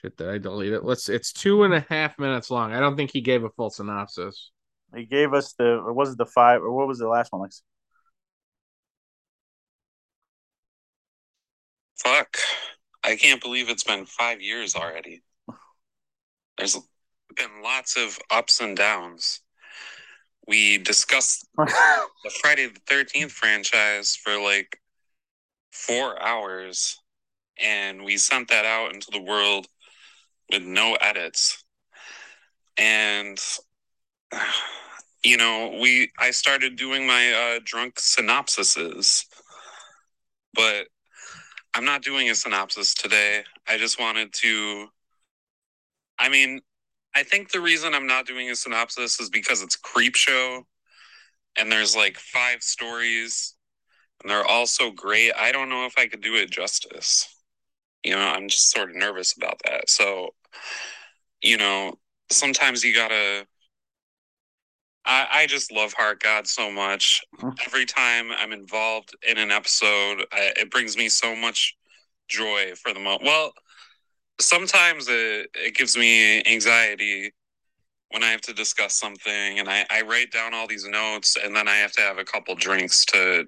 [0.00, 0.84] Shit, did I delete it?
[0.84, 1.10] Let's.
[1.10, 2.72] It's two and a half minutes long.
[2.72, 4.52] I don't think he gave a full synopsis.
[4.96, 7.42] He gave us the or was it the five or what was the last one?
[7.42, 7.52] Like
[12.02, 12.38] Fuck.
[13.04, 15.22] I can't believe it's been five years already.
[16.56, 16.78] There's
[17.36, 19.40] been lots of ups and downs.
[20.46, 24.80] We discussed the Friday the 13th franchise for like
[25.72, 26.98] four hours,
[27.58, 29.66] and we sent that out into the world
[30.50, 31.62] with no edits.
[32.78, 33.38] And,
[35.22, 39.26] you know, we I started doing my uh, drunk synopsises,
[40.54, 40.86] but
[41.74, 43.44] I'm not doing a synopsis today.
[43.68, 44.88] I just wanted to.
[46.18, 46.60] I mean,
[47.14, 50.66] I think the reason I'm not doing a synopsis is because it's Creep Show
[51.56, 53.54] and there's like five stories
[54.22, 55.32] and they're all so great.
[55.36, 57.26] I don't know if I could do it justice.
[58.04, 59.90] You know, I'm just sort of nervous about that.
[59.90, 60.30] So,
[61.42, 61.94] you know,
[62.30, 63.46] sometimes you gotta.
[65.04, 67.22] I, I just love Heart God so much.
[67.66, 71.76] Every time I'm involved in an episode, I, it brings me so much
[72.28, 73.24] joy for the moment.
[73.24, 73.52] Well,
[74.40, 77.32] sometimes it, it gives me anxiety
[78.10, 81.54] when I have to discuss something and I, I write down all these notes and
[81.54, 83.46] then I have to have a couple drinks to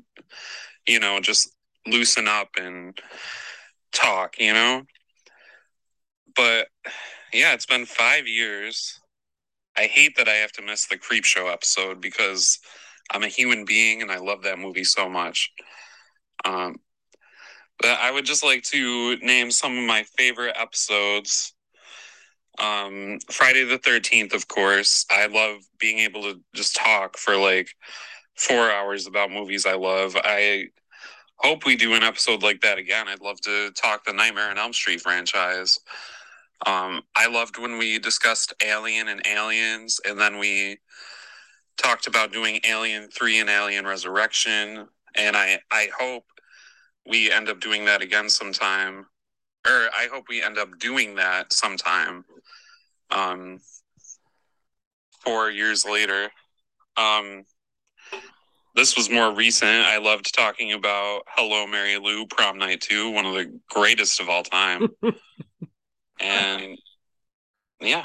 [0.87, 1.55] you know, just
[1.87, 2.99] loosen up and
[3.93, 4.83] talk, you know?
[6.35, 6.69] But
[7.33, 9.01] yeah, it's been five years.
[9.77, 12.59] I hate that I have to miss the Creep Show episode because
[13.11, 15.51] I'm a human being and I love that movie so much.
[16.45, 16.77] Um,
[17.81, 21.55] but I would just like to name some of my favorite episodes.
[22.59, 25.07] Um, Friday the 13th, of course.
[25.11, 27.69] I love being able to just talk for like
[28.37, 30.17] four hours about movies I love.
[30.23, 30.67] I
[31.37, 33.09] hope we do an episode like that again.
[33.09, 35.81] I'd love to talk the Nightmare on Elm Street franchise.
[36.65, 40.79] Um, I loved when we discussed Alien and Aliens, and then we
[41.77, 44.87] talked about doing Alien 3 and Alien Resurrection.
[45.15, 46.25] And I, I hope
[47.07, 49.07] we end up doing that again sometime.
[49.67, 52.25] Or I hope we end up doing that sometime.
[53.11, 53.59] Um,
[55.25, 56.31] four years later.
[56.97, 57.45] Um,
[58.75, 59.87] this was more recent.
[59.87, 64.29] I loved talking about Hello Mary Lou Prom Night 2, one of the greatest of
[64.29, 64.89] all time.
[66.21, 66.79] and
[67.81, 68.05] yeah,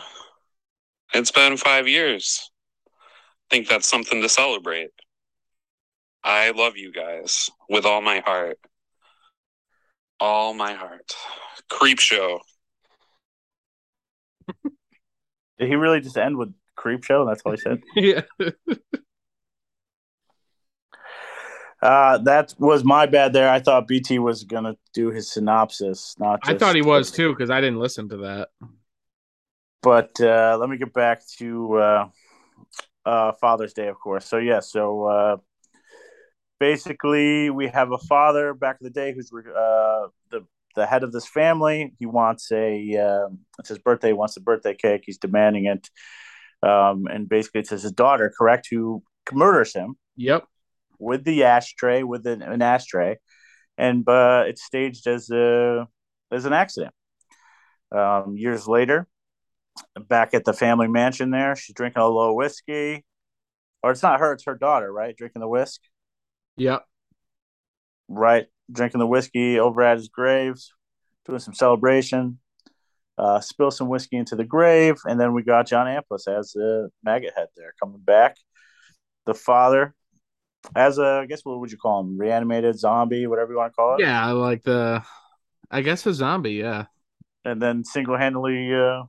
[1.13, 2.49] it's been five years.
[2.87, 4.89] I think that's something to celebrate.
[6.23, 8.59] I love you guys with all my heart.
[10.19, 11.13] All my heart.
[11.69, 12.41] Creep show.
[15.59, 17.25] Did he really just end with creep show?
[17.25, 17.81] That's all he said.
[17.95, 18.21] yeah.
[21.81, 23.49] Uh, that was my bad there.
[23.49, 26.15] I thought BT was gonna do his synopsis.
[26.19, 28.49] Not I thought he was too because I didn't listen to that.
[29.83, 32.09] But uh, let me get back to uh,
[33.05, 34.25] uh, Father's Day, of course.
[34.25, 35.37] So yeah, so uh,
[36.59, 41.11] basically we have a father back in the day who's uh, the the head of
[41.11, 41.93] this family.
[41.99, 44.09] He wants a uh, it's his birthday.
[44.09, 45.03] He wants a birthday cake.
[45.05, 45.89] He's demanding it,
[46.67, 50.47] um, and basically it's his daughter, correct, who murders him Yep.
[50.99, 53.17] With the ashtray with an, an ashtray,
[53.77, 55.87] and uh, it's staged as a
[56.31, 56.93] as an accident.
[57.91, 59.07] Um, years later,
[60.09, 63.05] back at the family mansion, there she's drinking a little whiskey,
[63.83, 65.15] or it's not her, it's her daughter, right?
[65.15, 65.81] Drinking the whisk,
[66.57, 66.83] Yep.
[68.07, 68.47] right?
[68.71, 70.73] Drinking the whiskey over at his graves,
[71.25, 72.39] doing some celebration.
[73.19, 76.91] Uh, spill some whiskey into the grave, and then we got John Amplas as the
[77.03, 78.37] maggot head there coming back.
[79.25, 79.95] The father
[80.75, 82.17] as a, I guess, what would you call him?
[82.17, 84.01] Reanimated zombie, whatever you want to call it.
[84.01, 85.03] Yeah, I like the,
[85.71, 86.53] I guess a zombie.
[86.53, 86.85] Yeah.
[87.45, 89.03] And then single handedly, uh,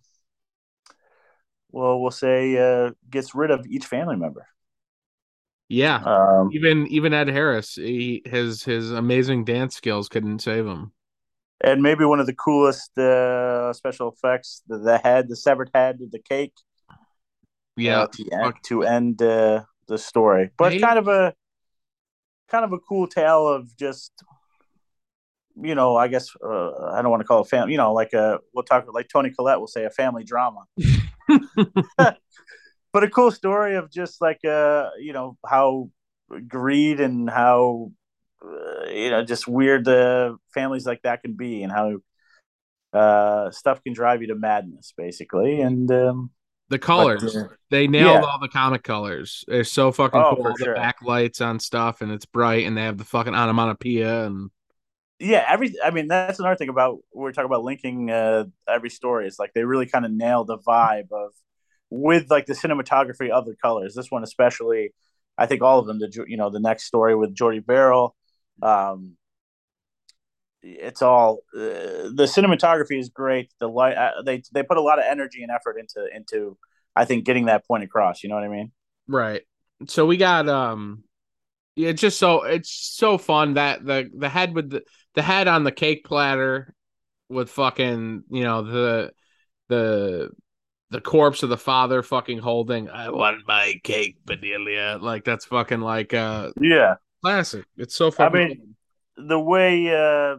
[1.71, 4.47] well, we'll say, uh, gets rid of each family member.
[5.69, 5.97] Yeah.
[5.97, 10.93] Um, Even even Ed Harris, he, his his amazing dance skills couldn't save him.
[11.61, 15.99] and maybe one of the coolest uh, special effects the, the head, the severed head,
[16.11, 16.55] the cake.
[17.77, 18.03] Yeah.
[18.03, 20.51] uh, to end, to end uh, the story.
[20.57, 20.81] But Hey.
[20.81, 21.35] kind of a
[22.49, 24.13] kind of a cool tale of just
[25.61, 27.73] you know, I guess uh, I don't want to call it family.
[27.73, 30.65] You know, like a we'll talk like Toni Collette will say a family drama.
[31.97, 35.91] but a cool story of just like uh you know how
[36.47, 37.91] greed and how
[38.45, 41.93] uh, you know just weird uh, families like that can be and how
[42.93, 46.31] uh stuff can drive you to madness basically and um
[46.69, 47.35] the colors.
[47.35, 48.29] but, uh, they nailed yeah.
[48.29, 49.45] all the comic colors.
[49.49, 50.53] They're so fucking Oh, cool.
[50.57, 50.75] the sure.
[50.77, 54.51] backlights on stuff and it's bright and they have the fucking onomatopoeia and
[55.21, 59.27] yeah every i mean that's another thing about we're talking about linking uh every story
[59.27, 61.33] it's like they really kind of nail the vibe of
[61.91, 64.95] with like the cinematography of the colors this one especially
[65.37, 68.15] i think all of them the you know the next story with jordy verrill
[68.63, 69.17] um
[70.81, 74.99] it's all uh, the cinematography is great the light uh, they they put a lot
[74.99, 76.57] of energy and effort into into
[76.97, 78.71] i think getting that point across you know what i mean
[79.09, 79.43] Right.
[79.87, 81.03] So we got um
[81.75, 84.83] yeah, it's just so it's so fun that the the head with the,
[85.15, 86.75] the head on the cake platter
[87.29, 89.13] with fucking, you know, the
[89.69, 90.31] the
[90.91, 94.99] the corpse of the father fucking holding I want my cake, Bedelia.
[95.01, 97.65] Like that's fucking like uh yeah classic.
[97.77, 98.41] It's so funny.
[98.41, 98.77] I mean,
[99.17, 100.37] the way uh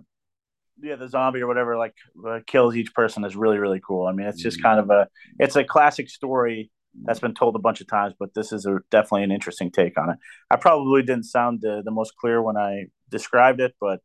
[0.82, 1.94] yeah the zombie or whatever like
[2.28, 5.08] uh, kills each person is really really cool i mean it's just kind of a
[5.40, 6.72] it's a classic story
[7.06, 9.98] that's been told a bunch of times but this is a, definitely an interesting take
[9.98, 10.18] on it
[10.50, 14.00] i probably didn't sound uh, the most clear when i described it but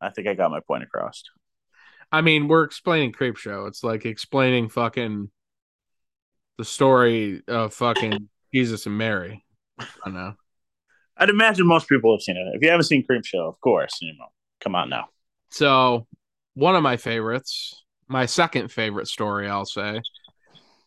[0.00, 1.22] i think i got my point across
[2.10, 3.66] I mean, we're explaining creep show.
[3.66, 5.30] It's like explaining fucking
[6.56, 9.44] the story of fucking Jesus and Mary.
[10.04, 10.32] I know.
[11.18, 13.92] i'd imagine most people have seen it if you haven't seen creep show of course
[14.00, 14.26] you know
[14.60, 15.06] come on now
[15.50, 16.06] So,
[16.58, 20.02] one of my favorites, my second favorite story, I'll say,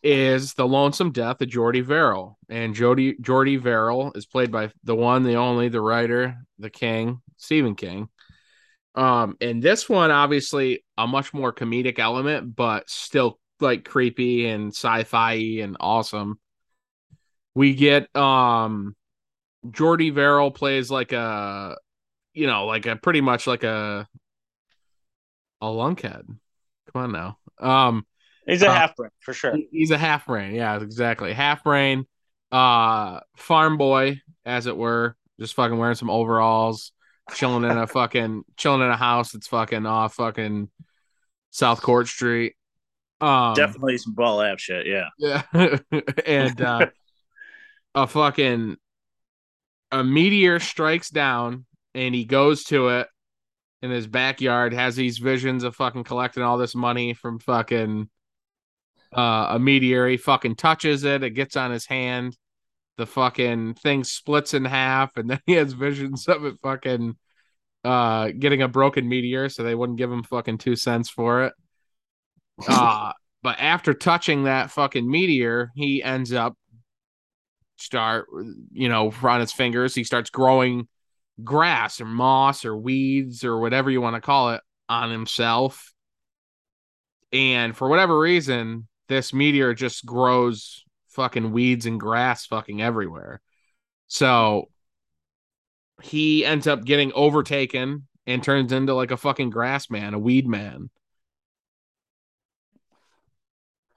[0.02, 2.36] is the lonesome death of Jordy Verrill.
[2.50, 7.22] And Jody Jordy Verrill is played by the one, the only, the writer, the king,
[7.38, 8.08] Stephen King.
[8.94, 14.72] Um, and this one obviously a much more comedic element, but still like creepy and
[14.74, 16.38] sci-fi and awesome.
[17.54, 18.94] We get um
[19.70, 21.78] Jordy Verrill plays like a
[22.34, 24.06] you know, like a pretty much like a
[25.62, 26.26] a lunkhead.
[26.92, 27.38] Come on now.
[27.58, 28.06] Um
[28.46, 29.56] He's a Uh, half brain for sure.
[29.70, 30.54] he's a half brain.
[30.54, 31.32] Yeah, exactly.
[31.32, 32.06] Half brain,
[32.50, 36.92] uh farm boy, as it were, just fucking wearing some overalls,
[37.34, 40.68] chilling in a fucking chilling in a house that's fucking off fucking
[41.50, 42.54] South Court Street.
[43.20, 44.86] Um Definitely some ball app shit.
[44.86, 45.08] Yeah.
[45.20, 46.00] Yeah.
[46.26, 46.86] and uh
[47.94, 48.76] a fucking
[49.92, 53.08] a meteor strikes down and he goes to it
[53.82, 58.08] in his backyard, has these visions of fucking collecting all this money from fucking
[59.14, 60.08] uh a meteor.
[60.08, 62.36] He fucking touches it, it gets on his hand.
[62.96, 67.16] The fucking thing splits in half, and then he has visions of it fucking
[67.84, 71.52] uh getting a broken meteor, so they wouldn't give him fucking two cents for it.
[72.68, 76.56] Uh but after touching that fucking meteor, he ends up
[77.76, 78.26] start
[78.70, 80.86] you know on his fingers he starts growing
[81.42, 85.92] grass or moss or weeds or whatever you want to call it on himself.
[87.32, 93.40] And for whatever reason this meteor just grows fucking weeds and grass fucking everywhere.
[94.06, 94.68] So
[96.02, 100.46] he ends up getting overtaken and turns into like a fucking grass man a weed
[100.46, 100.90] man.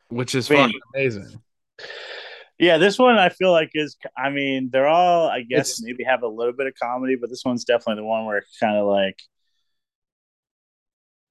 [0.09, 1.41] Which is fucking amazing
[2.57, 3.97] Yeah, this one I feel like is.
[4.17, 5.27] I mean, they're all.
[5.27, 8.05] I guess It's- maybe have a little bit of comedy, but this one's definitely the
[8.07, 9.19] one where it's kind of like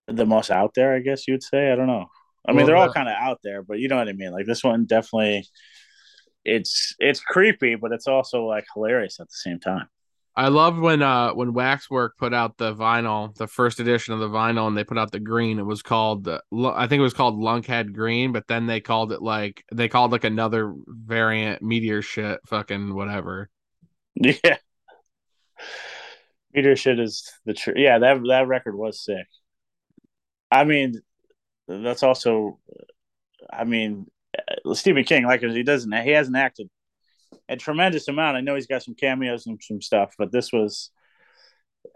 [0.09, 0.95] the most out there.
[0.95, 1.73] I guess you'd say.
[1.73, 2.07] I don't know.
[2.47, 4.33] I mean, Well, they're all kind of out there, but you know what I mean.
[4.33, 5.47] Like this one, definitely.
[6.45, 9.89] It's it's creepy, but it's also like hilarious at the same time.
[10.37, 14.29] I loved when uh when Waxwork put out the vinyl, the first edition of the
[14.29, 15.59] vinyl, and they put out the green.
[15.59, 19.23] It was called I think it was called Lunkhead Green, but then they called it
[19.23, 23.49] like they called like another variant meteor shit, fucking whatever.
[24.17, 24.59] Yeah.
[26.53, 27.77] Meteor shit is the truth.
[27.79, 29.27] Yeah, that that record was sick.
[30.51, 31.01] I mean,
[31.67, 32.61] that's also,
[33.53, 34.07] I mean,
[34.39, 36.71] uh, Stephen King, like he doesn't, he hasn't acted
[37.49, 38.37] a tremendous amount.
[38.37, 40.91] I know he's got some cameos and some stuff, but this was,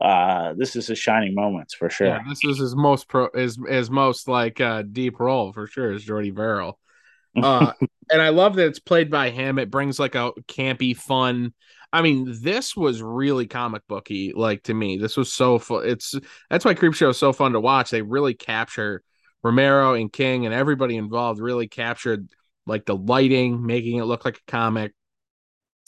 [0.00, 2.08] uh, this is his shining moments for sure.
[2.08, 5.92] Yeah, this was his most pro his his most like uh deep role for sure
[5.92, 6.78] is Jordy Verrill.
[7.36, 7.72] Uh
[8.10, 9.58] and I love that it's played by him.
[9.58, 11.52] It brings like a campy fun.
[11.92, 14.98] I mean, this was really comic booky, like to me.
[14.98, 15.86] This was so fun.
[15.86, 16.14] It's
[16.50, 17.90] that's why Creep Show is so fun to watch.
[17.90, 19.02] They really capture
[19.42, 22.28] Romero and King and everybody involved really captured
[22.66, 24.92] like the lighting, making it look like a comic.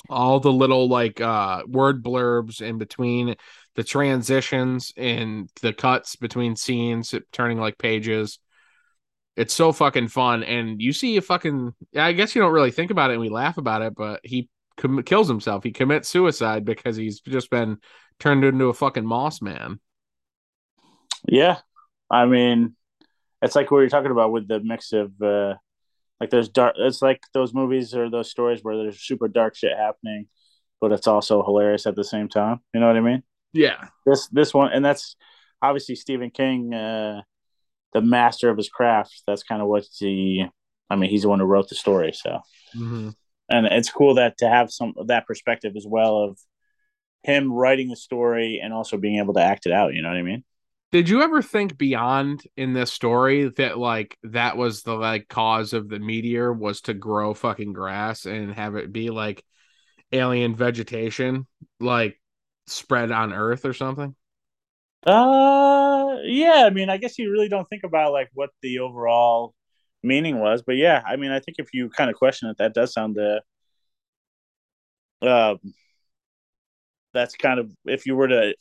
[0.09, 3.37] All the little like uh word blurbs in between
[3.77, 8.39] the transitions and the cuts between scenes, turning like pages.
[9.37, 11.73] It's so fucking fun, and you see a fucking.
[11.95, 14.49] I guess you don't really think about it, and we laugh about it, but he
[14.77, 15.63] com- kills himself.
[15.63, 17.79] He commits suicide because he's just been
[18.19, 19.81] turned into a fucking moss man.
[21.29, 21.59] Yeah.
[22.11, 22.75] I mean,
[23.41, 25.55] it's like what you're talking about with the mix of, uh,
[26.21, 29.77] like there's dark, it's like those movies or those stories where there's super dark shit
[29.77, 30.27] happening,
[30.81, 32.61] but it's also hilarious at the same time.
[32.75, 33.23] You know what I mean?
[33.53, 35.17] Yeah, This, this one, and that's
[35.63, 37.23] obviously Stephen King, uh,
[37.93, 39.23] the master of his craft.
[39.27, 40.47] That's kind of what he,
[40.89, 42.13] I mean, he's the one who wrote the story.
[42.13, 42.41] So,
[42.77, 43.11] mm-hmm.
[43.49, 46.39] and it's cool that to have some of that perspective as well of
[47.23, 49.95] him writing the story and also being able to act it out.
[49.95, 50.45] You know what I mean?
[50.93, 55.73] Did you ever think beyond in this story that like that was the like cause
[55.73, 59.45] of the meteor was to grow fucking grass and have it be like
[60.11, 61.47] alien vegetation
[61.79, 62.21] like
[62.67, 64.17] spread on Earth or something?
[65.07, 66.65] Uh, yeah.
[66.67, 69.55] I mean, I guess you really don't think about like what the overall
[70.03, 71.03] meaning was, but yeah.
[71.07, 73.41] I mean, I think if you kind of question it, that does sound uh,
[75.23, 75.59] um,
[77.13, 78.55] that's kind of if you were to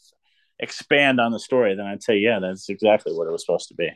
[0.60, 3.76] expand on the story, then I'd say yeah, that's exactly what it was supposed to
[3.76, 3.90] be.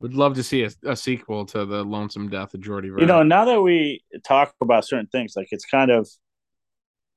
[0.00, 3.02] Would love to see a, a sequel to the Lonesome Death of Jordy Verrill.
[3.02, 6.08] You know, now that we talk about certain things, like it's kind of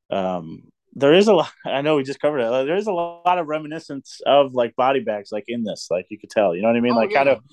[0.09, 0.63] um
[0.95, 2.49] there is a lot I know we just covered it.
[2.49, 6.07] Like, there is a lot of reminiscence of like body bags like in this, like
[6.09, 6.55] you could tell.
[6.55, 6.93] You know what I mean?
[6.93, 7.33] Oh, like kind yeah.
[7.33, 7.43] of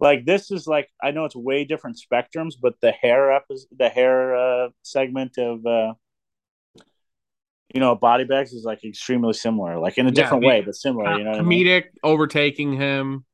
[0.00, 3.88] like this is like I know it's way different spectrums, but the hair episode, the
[3.88, 5.92] hair uh, segment of uh,
[7.74, 10.76] you know body bags is like extremely similar, like in a Yeah, different way, but
[10.76, 11.12] similar.
[11.12, 11.64] You know, what I mean?
[11.64, 13.24] comedic overtaking him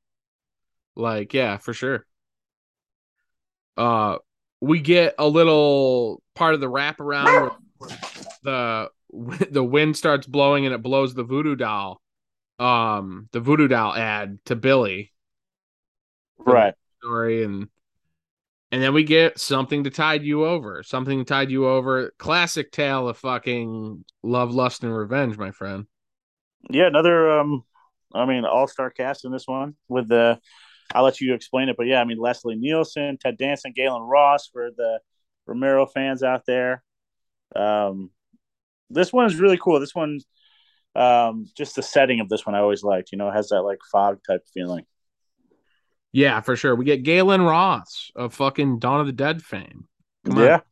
[0.96, 2.06] like yeah for sure
[3.76, 4.16] uh
[4.60, 7.50] we get a little part of the wraparound where
[8.42, 8.90] the
[9.50, 12.00] the wind starts blowing and it blows the voodoo doll,
[12.58, 15.12] um, the voodoo doll ad to Billy.
[16.38, 16.74] Right.
[16.98, 17.68] Story and
[18.72, 20.82] and then we get something to tide you over.
[20.82, 22.12] Something to tide you over.
[22.18, 25.86] Classic tale of fucking love, lust, and revenge, my friend.
[26.68, 27.64] Yeah, another um
[28.14, 30.38] I mean all star cast in this one with the
[30.92, 34.48] I'll let you explain it, but yeah, I mean Leslie Nielsen, Ted Danson, Gaylen Ross
[34.48, 35.00] for the
[35.46, 36.82] Romero fans out there.
[37.56, 38.10] Um
[38.90, 39.80] this one is really cool.
[39.80, 40.20] This one
[40.94, 43.62] um just the setting of this one I always liked, you know, it has that
[43.62, 44.84] like fog type feeling.
[46.12, 46.74] Yeah, for sure.
[46.74, 49.86] We get Gaylen Ross of fucking Dawn of the Dead fame.
[50.26, 50.54] Come yeah.
[50.54, 50.62] On.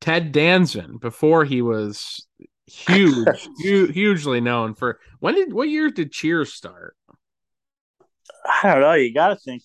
[0.00, 2.26] Ted Danson before he was
[2.66, 6.96] huge, hu- hugely known for when did what year did Cheers start?
[8.44, 8.92] I don't know.
[8.92, 9.62] You got to think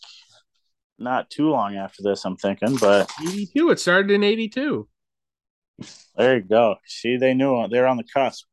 [0.98, 2.24] not too long after this.
[2.26, 3.72] I'm thinking, but 82.
[3.72, 4.88] It started in 82.
[6.16, 6.76] There you go.
[6.86, 8.46] See, they knew they're on the cusp.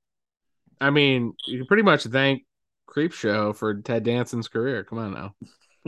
[0.80, 2.44] I mean, you pretty much thank
[2.86, 4.84] Creep Show for Ted Danson's career.
[4.84, 5.34] Come on now.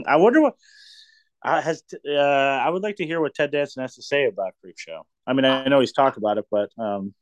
[0.05, 0.55] I wonder what
[1.43, 1.83] uh, has.
[2.07, 5.05] Uh, I would like to hear what Ted Danson has to say about Creep Show.
[5.25, 7.13] I mean, I know he's talked about it, but um,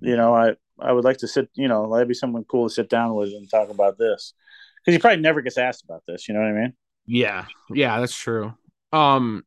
[0.00, 1.48] you know, I I would like to sit.
[1.54, 4.34] You know, that'd be someone cool to sit down with and talk about this
[4.80, 6.28] because he probably never gets asked about this.
[6.28, 6.72] You know what I mean?
[7.06, 8.54] Yeah, yeah, that's true.
[8.92, 9.44] Um,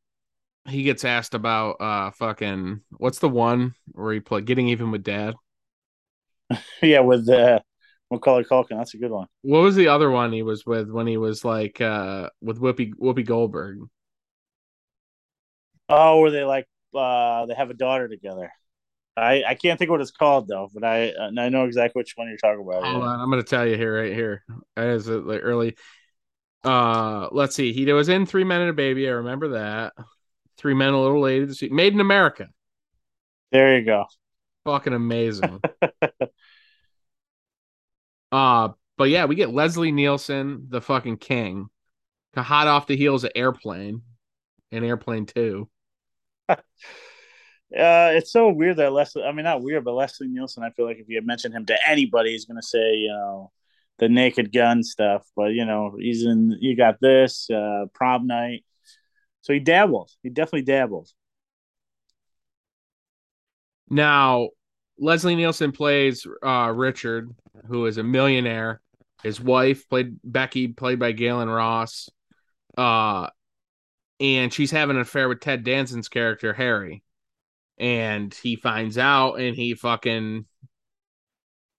[0.67, 5.03] he gets asked about uh fucking what's the one where he play getting even with
[5.03, 5.35] dad.
[6.81, 7.59] yeah, with uh
[8.11, 8.77] Macaulay Culkin.
[8.77, 9.27] That's a good one.
[9.41, 12.93] What was the other one he was with when he was like uh with Whoopi
[12.95, 13.79] Whoopi Goldberg?
[15.89, 18.51] Oh, were they like uh they have a daughter together?
[19.15, 22.13] I I can't think what it's called though, but I uh, I know exactly which
[22.15, 22.83] one you're talking about.
[22.83, 23.09] Hold yeah.
[23.09, 24.43] on, I'm gonna tell you here right here.
[24.75, 25.75] As it like early.
[26.63, 27.73] Uh, let's see.
[27.73, 29.07] He was in Three Men and a Baby.
[29.07, 29.93] I remember that.
[30.57, 31.69] Three Men, a Little Lady.
[31.69, 32.47] Made in America.
[33.51, 34.05] There you go.
[34.65, 35.61] Fucking amazing.
[38.33, 41.67] uh, but yeah, we get Leslie Nielsen, the fucking king,
[42.35, 44.01] hot off the heels of Airplane
[44.71, 45.69] and Airplane Two.
[47.73, 49.23] Uh, it's so weird that Leslie.
[49.23, 50.61] I mean, not weird, but Leslie Nielsen.
[50.61, 53.51] I feel like if you mention him to anybody, he's gonna say, you know,
[53.97, 55.25] the Naked Gun stuff.
[55.35, 56.55] But you know, he's in.
[56.61, 58.63] You got this uh, prom night,
[59.41, 60.15] so he dabbles.
[60.21, 61.15] He definitely dabbles.
[63.89, 64.49] Now,
[64.97, 67.33] Leslie Nielsen plays uh, Richard,
[67.67, 68.81] who is a millionaire.
[69.23, 72.09] His wife played Becky, played by Gaylen Ross.
[72.77, 73.29] Uh,
[74.19, 77.03] and she's having an affair with Ted Danson's character Harry
[77.77, 80.45] and he finds out and he fucking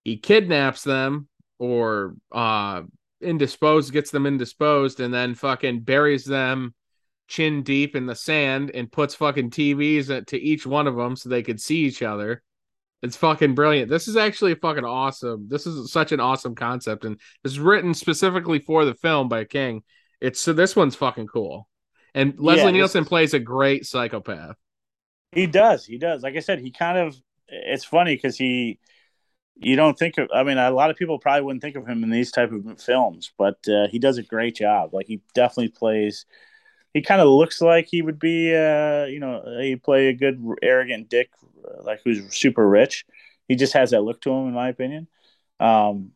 [0.03, 2.83] he kidnaps them or uh
[3.21, 6.75] indisposed gets them indisposed and then fucking buries them
[7.27, 11.29] chin deep in the sand and puts fucking TVs to each one of them so
[11.29, 12.43] they could see each other.
[13.05, 13.91] It's fucking brilliant.
[13.91, 15.47] This is actually fucking awesome.
[15.51, 19.83] This is such an awesome concept and it's written specifically for the film by King.
[20.23, 21.69] It's so this one's fucking cool.
[22.15, 24.57] And Leslie yeah, Nielsen plays a great psychopath.
[25.33, 25.85] He does.
[25.85, 26.23] He does.
[26.23, 27.15] Like I said, he kind of.
[27.47, 28.79] It's funny because he.
[29.57, 30.31] You don't think of.
[30.35, 32.81] I mean, a lot of people probably wouldn't think of him in these type of
[32.81, 34.95] films, but uh, he does a great job.
[34.95, 36.25] Like he definitely plays.
[36.95, 38.55] He kind of looks like he would be.
[38.55, 41.31] Uh, you know, he play a good arrogant dick,
[41.83, 43.05] like who's super rich.
[43.49, 45.09] He just has that look to him, in my opinion.
[45.61, 46.13] Um,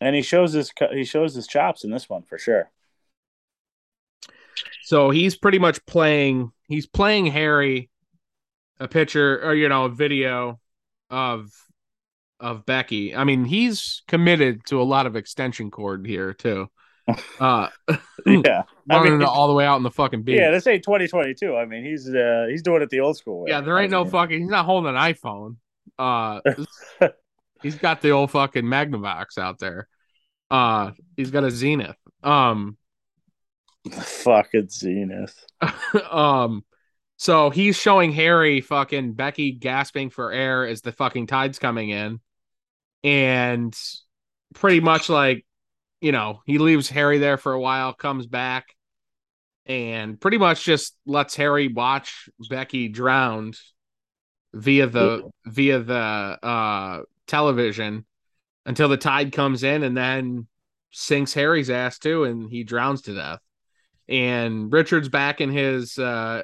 [0.00, 2.70] and he shows his he shows his chops in this one for sure.
[4.84, 6.52] So he's pretty much playing.
[6.68, 7.90] He's playing Harry
[8.78, 10.58] a picture or you know a video
[11.10, 11.50] of
[12.40, 13.14] of Becky.
[13.14, 16.68] I mean, he's committed to a lot of extension cord here too.
[17.38, 17.68] Uh,
[18.26, 20.38] yeah, I mean, all the way out in the fucking beach.
[20.38, 21.56] Yeah, this ain't 2022.
[21.56, 23.50] I mean, he's uh, he's doing it the old school way.
[23.50, 24.40] Yeah, there ain't no fucking.
[24.40, 25.56] He's not holding an iPhone.
[25.98, 26.40] Uh,
[27.62, 29.88] he's got the old fucking Magnavox out there.
[30.50, 31.96] Uh, he's got a Zenith.
[32.22, 32.76] Um,
[33.90, 35.44] fucking Zenith.
[36.10, 36.64] um,
[37.16, 42.20] so he's showing Harry fucking Becky gasping for air as the fucking tide's coming in.
[43.04, 43.76] And
[44.54, 45.44] pretty much like,
[46.00, 48.74] you know, he leaves Harry there for a while, comes back,
[49.66, 53.58] and pretty much just lets Harry watch Becky drowned
[54.52, 58.04] via the via the uh television
[58.66, 60.46] until the tide comes in and then
[60.90, 63.38] sinks Harry's ass too and he drowns to death.
[64.08, 66.42] And Richard's back in his uh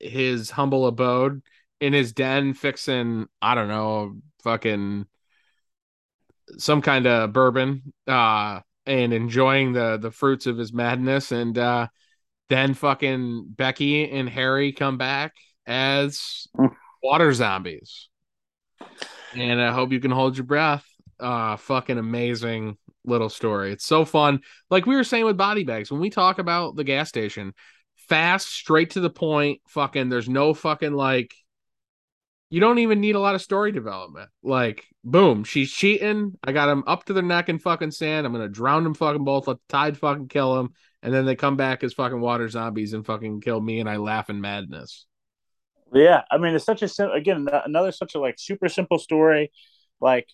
[0.00, 1.42] his humble abode
[1.80, 5.06] in his den fixing I don't know fucking
[6.58, 11.86] some kind of bourbon uh and enjoying the the fruits of his madness and uh
[12.48, 15.32] then fucking Becky and Harry come back
[15.66, 16.46] as
[17.02, 18.08] water zombies.
[19.34, 20.86] and I hope you can hold your breath.
[21.18, 23.72] Uh, fucking amazing little story.
[23.72, 24.40] It's so fun.
[24.70, 27.54] Like we were saying with body bags, when we talk about the gas station,
[28.08, 29.60] fast, straight to the point.
[29.68, 31.34] Fucking, there's no fucking like.
[32.48, 34.30] You don't even need a lot of story development.
[34.42, 36.38] Like, boom, she's cheating.
[36.44, 38.26] I got him up to their neck in fucking sand.
[38.26, 39.48] I'm gonna drown them fucking both.
[39.48, 40.72] Let the tide fucking kill them,
[41.02, 43.96] and then they come back as fucking water zombies and fucking kill me, and I
[43.96, 45.06] laugh in madness.
[45.92, 49.50] Yeah, I mean, it's such a again another such a like super simple story,
[50.00, 50.28] like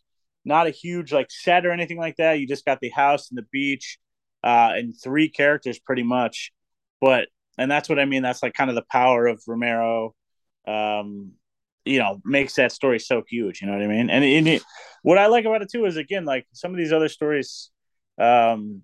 [0.45, 2.41] not a huge like set or anything like that.
[2.41, 3.99] You just got the house and the beach,
[4.45, 6.53] uh, and three characters pretty much,
[7.01, 8.23] but and that's what I mean.
[8.23, 10.15] That's like kind of the power of Romero.
[10.67, 11.33] Um,
[11.85, 13.61] you know, makes that story so huge.
[13.61, 14.11] You know what I mean?
[14.11, 14.63] And, and it,
[15.03, 17.71] what I like about it too is again, like some of these other stories,
[18.19, 18.83] um,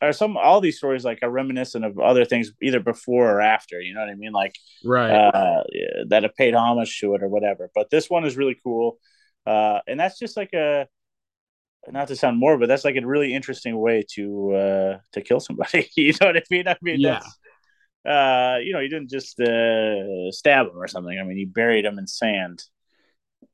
[0.00, 3.80] or some all these stories like are reminiscent of other things either before or after.
[3.80, 4.32] You know what I mean?
[4.32, 4.54] Like
[4.84, 5.64] right uh,
[6.08, 7.70] that have paid homage to it or whatever.
[7.74, 8.98] But this one is really cool,
[9.46, 10.86] uh, and that's just like a
[11.90, 15.40] not to sound more, but that's like a really interesting way to uh, to kill
[15.40, 15.88] somebody.
[15.96, 16.68] you know what I mean?
[16.68, 17.20] I mean, yeah.
[18.08, 21.18] Uh, you know, you didn't just uh, stab them or something.
[21.18, 22.64] I mean, you buried them in sand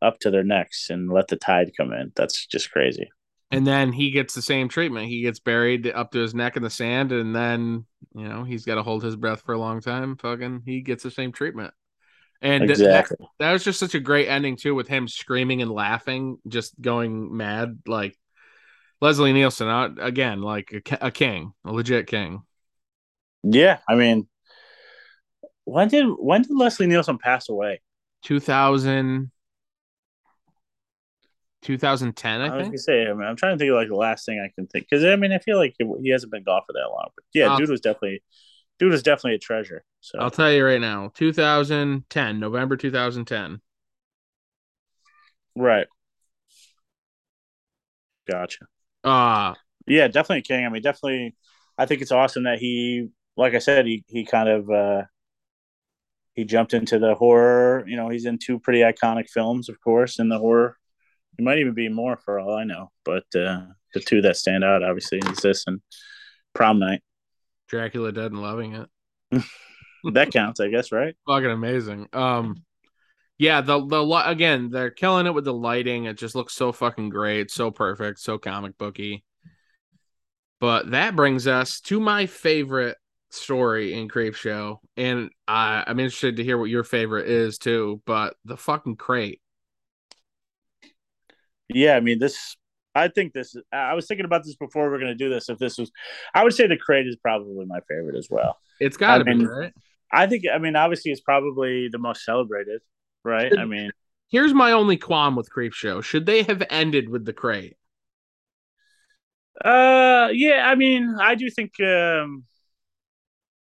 [0.00, 2.12] up to their necks and let the tide come in.
[2.14, 3.11] That's just crazy
[3.55, 5.09] and then he gets the same treatment.
[5.09, 8.64] He gets buried up to his neck in the sand, and then you know he's
[8.64, 10.16] got to hold his breath for a long time.
[10.16, 11.72] Fucking, he gets the same treatment.
[12.42, 13.16] And exactly.
[13.20, 16.78] that, that was just such a great ending too, with him screaming and laughing, just
[16.80, 17.78] going mad.
[17.86, 18.18] Like
[19.00, 22.42] Leslie Nielsen, out again, like a, a king, a legit king.
[23.44, 24.26] Yeah, I mean,
[25.65, 27.81] when did when did Leslie Nielsen pass away?
[28.23, 29.31] Two thousand
[31.62, 32.79] 2010, I, I think.
[32.79, 34.87] say, I mean, I'm trying to think of like the last thing I can think
[34.89, 37.09] because I mean, I feel like he hasn't been gone for that long.
[37.15, 38.23] But yeah, uh, dude was definitely,
[38.79, 39.85] dude was definitely a treasure.
[40.01, 43.61] So I'll tell you right now, 2010, November 2010.
[45.57, 45.87] Right.
[48.27, 48.67] Gotcha.
[49.03, 49.55] Uh
[49.87, 50.65] yeah, definitely king.
[50.65, 51.37] I mean, definitely.
[51.77, 55.03] I think it's awesome that he, like I said, he he kind of uh
[56.35, 57.85] he jumped into the horror.
[57.87, 60.76] You know, he's in two pretty iconic films, of course, in the horror
[61.39, 62.91] it might even be more for all I know.
[63.05, 63.62] But uh,
[63.93, 65.80] the two that stand out obviously is this and
[66.55, 67.03] Prom Night.
[67.68, 69.43] Dracula Dead and Loving It.
[70.12, 71.16] that counts, I guess, right?
[71.26, 72.09] Fucking amazing.
[72.12, 72.62] Um,
[73.39, 76.05] yeah, the the again, they're killing it with the lighting.
[76.05, 79.24] It just looks so fucking great, so perfect, so comic booky.
[80.61, 82.97] But that brings us to my favorite
[83.35, 88.01] story in Creepshow, and I, I'm interested to hear what your favorite is too.
[88.07, 89.41] But the fucking crate
[91.68, 92.57] yeah, I mean this.
[92.95, 93.57] I think this.
[93.72, 95.49] I was thinking about this before we are going to do this.
[95.49, 95.91] If this was,
[96.35, 98.59] I would say the crate is probably my favorite as well.
[98.80, 99.72] It's got to be right.
[100.12, 100.45] I think.
[100.53, 102.82] I mean, obviously, it's probably the most celebrated,
[103.24, 103.51] right?
[103.51, 103.91] Should, I mean,
[104.28, 107.76] here's my only qualm with Creepshow: should they have ended with the crate?
[109.64, 110.68] Uh, yeah.
[110.68, 111.72] I mean, I do think.
[111.80, 112.45] Um,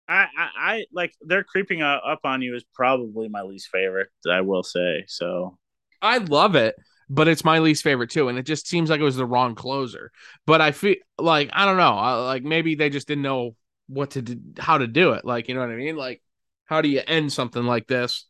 [0.08, 4.08] I, I, I like they're creeping up on you is probably my least favorite.
[4.30, 5.58] I will say so.
[6.02, 6.76] I love it
[7.08, 8.28] but it's my least favorite too.
[8.28, 10.10] And it just seems like it was the wrong closer.
[10.46, 14.12] But I feel like I don't know, I, like maybe they just didn't know what
[14.12, 15.24] to do, how to do it.
[15.24, 15.96] Like you know what I mean?
[15.96, 16.22] Like
[16.64, 18.26] how do you end something like this?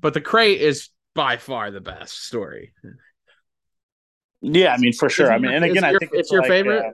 [0.00, 2.72] But the crate is by far the best story.
[4.42, 5.32] Yeah, I mean for sure.
[5.32, 6.84] I mean, and again, your, I think it's, it's your like, favorite.
[6.84, 6.90] Uh,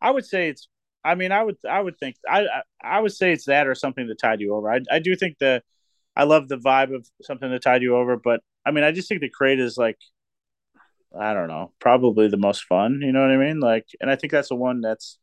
[0.00, 0.68] I would say it's.
[1.04, 1.56] I mean, I would.
[1.68, 2.16] I would think.
[2.28, 2.46] I.
[2.82, 4.70] I would say it's that or something that tied you over.
[4.70, 4.80] I.
[4.90, 5.62] I do think the.
[6.16, 9.08] I love the vibe of something that tied you over, but I mean, I just
[9.08, 9.96] think the crate is like
[11.16, 13.00] I don't know, probably the most fun.
[13.02, 13.60] You know what I mean?
[13.60, 15.18] Like, and I think that's the one that's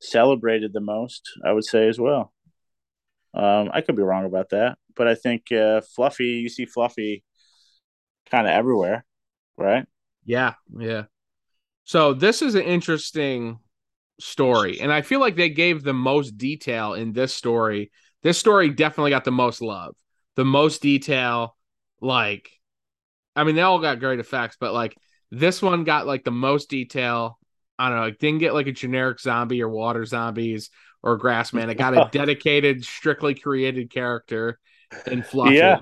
[0.00, 1.28] celebrated the most.
[1.44, 2.32] I would say as well.
[3.34, 6.24] Um, I could be wrong about that, but I think uh, Fluffy.
[6.24, 7.24] You see Fluffy
[8.30, 9.04] kind of everywhere,
[9.56, 9.86] right?
[10.24, 11.04] Yeah, yeah.
[11.84, 13.58] So this is an interesting
[14.20, 17.90] story, and I feel like they gave the most detail in this story.
[18.22, 19.94] This story definitely got the most love,
[20.36, 21.56] the most detail.
[22.00, 22.50] Like,
[23.36, 24.96] I mean, they all got great effects, but like
[25.30, 27.38] this one got like the most detail.
[27.78, 28.06] I don't know.
[28.06, 30.70] It didn't get like a generic zombie or water zombies
[31.02, 31.68] or grassman.
[31.68, 34.58] It got a dedicated, strictly created character
[35.06, 35.56] in Fluffy.
[35.56, 35.78] Yeah.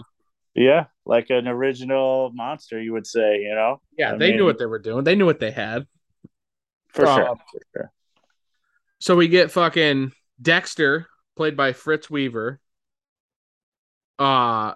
[0.55, 0.87] Yeah.
[1.05, 3.81] Like an original monster, you would say, you know?
[3.97, 5.05] Yeah, I they mean, knew what they were doing.
[5.05, 5.87] They knew what they had.
[6.89, 7.37] For um, sure.
[7.37, 7.93] For sure.
[8.99, 12.61] So we get fucking Dexter, played by Fritz Weaver.
[14.19, 14.75] Uh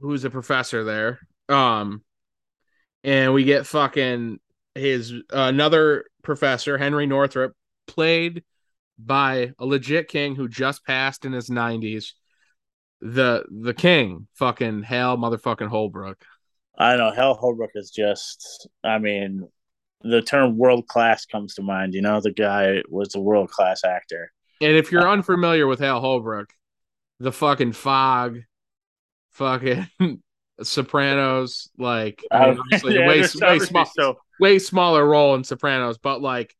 [0.00, 1.20] who's a professor there.
[1.48, 2.02] Um
[3.04, 4.38] and we get fucking
[4.74, 7.54] his uh, another professor Henry Northrup
[7.86, 8.42] played
[8.98, 12.12] by a legit king who just passed in his 90s
[13.00, 16.24] the the king fucking hell motherfucking Holbrook
[16.76, 18.68] I know Hal Holbrook is just.
[18.82, 19.48] I mean,
[20.02, 21.94] the term world class comes to mind.
[21.94, 24.32] You know, the guy was a world class actor.
[24.60, 26.52] And if you're unfamiliar with Hal Holbrook,
[27.18, 28.40] the fucking fog,
[29.32, 29.88] fucking
[30.62, 35.44] Sopranos, like I mean, Uh, obviously yeah, way, way, small, so way smaller role in
[35.44, 36.54] Sopranos, but like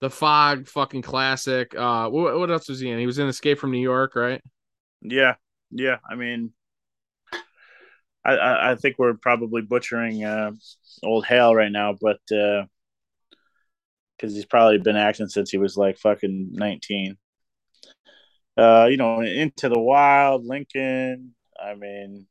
[0.00, 1.74] the fog, fucking classic.
[1.76, 2.98] Uh, what, what else was he in?
[2.98, 4.40] He was in Escape from New York, right?
[5.02, 5.34] Yeah,
[5.70, 5.96] yeah.
[6.08, 6.52] I mean,
[8.24, 10.52] I I, think we're probably butchering uh,
[11.02, 12.20] old Hale right now, but
[14.20, 17.16] because he's probably been acting since he was like fucking nineteen.
[18.56, 21.34] Uh, you know, Into the Wild, Lincoln.
[21.58, 22.26] I mean,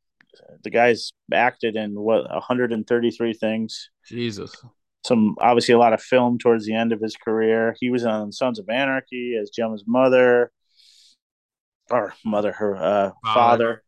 [0.63, 3.89] the guy's acted in what 133 things.
[4.05, 4.55] Jesus.
[5.05, 7.75] Some obviously a lot of film towards the end of his career.
[7.79, 10.51] He was on Sons of Anarchy as Gemma's mother,
[11.89, 13.83] or mother, her uh, Father.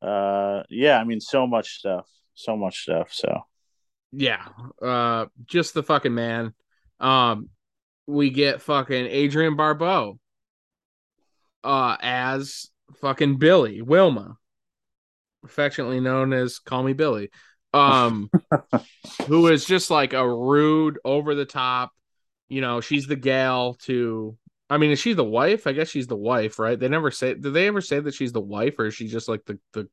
[0.00, 0.60] father.
[0.60, 3.12] Uh, yeah, I mean, so much stuff, so much stuff.
[3.12, 3.40] So
[4.12, 4.46] Yeah.
[4.80, 6.54] Uh, just the fucking man.
[7.00, 7.48] Um,
[8.06, 10.18] we get fucking Adrienne Barbeau,
[11.64, 12.70] uh, as
[13.00, 14.36] fucking Billy Wilma,
[15.44, 17.30] affectionately known as Call Me Billy.
[17.74, 18.30] Um,
[19.26, 21.92] who is just like a rude, over the top.
[22.48, 24.36] You know, she's the gal to.
[24.70, 25.66] I mean, is she the wife?
[25.66, 26.78] I guess she's the wife, right?
[26.78, 27.34] They never say.
[27.34, 29.88] Did they ever say that she's the wife, or is she just like the the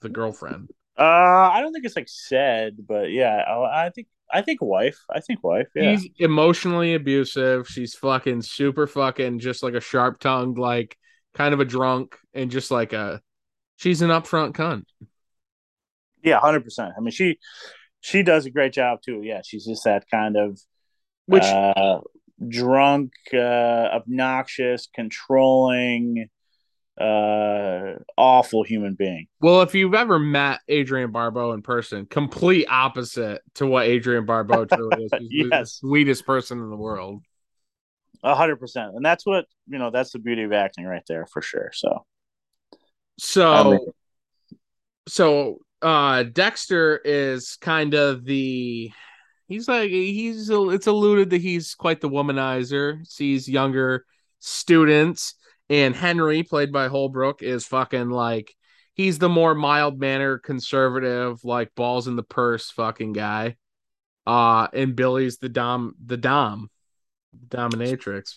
[0.00, 0.70] the girlfriend?
[0.98, 4.98] uh, I don't think it's like said, but yeah, I, I think I think wife.
[5.10, 5.68] I think wife.
[5.74, 7.68] Yeah, She's emotionally abusive.
[7.68, 10.96] She's fucking super fucking just like a sharp tongued, like
[11.34, 13.20] kind of a drunk, and just like a
[13.76, 14.84] she's an upfront cunt.
[16.22, 16.92] yeah, hundred percent.
[16.96, 17.38] I mean, she
[18.00, 19.20] she does a great job too.
[19.22, 20.60] Yeah, she's just that kind of
[21.26, 22.00] Which uh,
[22.48, 26.28] drunk, uh, obnoxious, controlling,
[27.00, 29.26] uh, awful human being.
[29.40, 34.64] well, if you've ever met Adrienne Barbeau in person, complete opposite to what Adrienne Barbeau
[34.64, 35.12] truly is.
[35.18, 35.74] He's the Yes.
[35.74, 37.22] sweetest person in the world.
[38.24, 39.90] A hundred percent, and that's what you know.
[39.92, 41.70] That's the beauty of acting, right there, for sure.
[41.72, 42.04] So,
[43.18, 43.86] So I mean-
[45.06, 48.90] so uh Dexter is kind of the
[49.46, 54.04] he's like he's it's alluded that he's quite the womanizer sees younger
[54.40, 55.34] students
[55.70, 58.54] and Henry played by Holbrook is fucking like
[58.94, 63.56] he's the more mild mannered conservative like balls in the purse fucking guy
[64.26, 66.70] uh and Billy's the dom the dom
[67.48, 68.34] dominatrix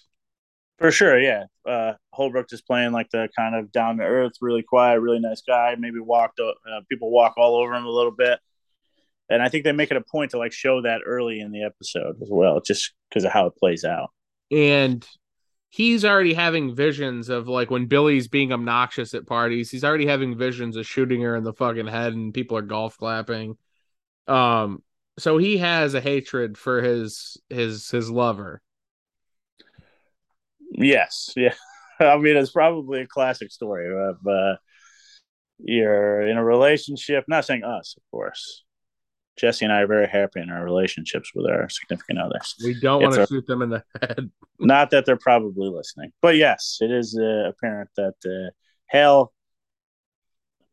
[0.82, 1.44] for sure, yeah.
[1.64, 5.44] Uh, Holbrook is playing like the kind of down to earth, really quiet, really nice
[5.48, 5.76] guy.
[5.78, 6.54] Maybe walked uh,
[6.90, 8.40] people walk all over him a little bit,
[9.30, 11.64] and I think they make it a point to like show that early in the
[11.64, 14.10] episode as well, just because of how it plays out.
[14.50, 15.08] and
[15.72, 20.38] he's already having visions of like when Billy's being obnoxious at parties, he's already having
[20.38, 23.58] visions of shooting her in the fucking head and people are golf clapping.
[24.28, 24.84] Um
[25.18, 28.62] so he has a hatred for his his his lover.
[30.72, 31.54] Yes, yeah.
[32.00, 34.56] I mean, it's probably a classic story of uh,
[35.60, 37.26] you're in a relationship.
[37.28, 38.64] Not saying us, of course.
[39.42, 42.56] Jesse and I are very happy in our relationships with our significant others.
[42.64, 44.30] We don't want to shoot them in the head.
[44.60, 48.52] Not that they're probably listening, but yes, it is uh, apparent that uh,
[48.86, 49.34] hell,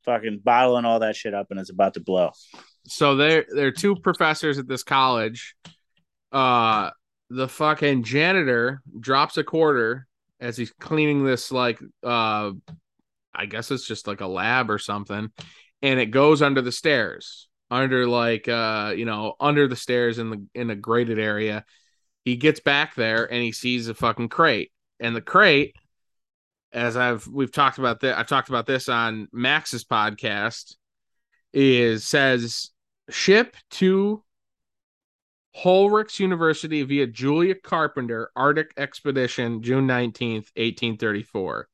[0.04, 2.30] fucking bottling all that shit up and it's about to blow.
[2.86, 5.54] So there there are two professors at this college.
[6.30, 6.90] Uh
[7.30, 10.06] the fucking janitor drops a quarter
[10.40, 12.50] as he's cleaning this like uh
[13.34, 15.30] I guess it's just like a lab or something
[15.82, 17.48] and it goes under the stairs.
[17.70, 21.64] Under like uh you know, under the stairs in the in a graded area.
[22.24, 24.72] He gets back there and he sees a fucking crate.
[25.00, 25.76] And the crate
[26.72, 30.76] as I've we've talked about that I've talked about this on Max's podcast
[31.52, 32.70] is says
[33.08, 34.22] ship to
[35.56, 41.68] Horlicks University via Julia Carpenter Arctic Expedition June 19th 1834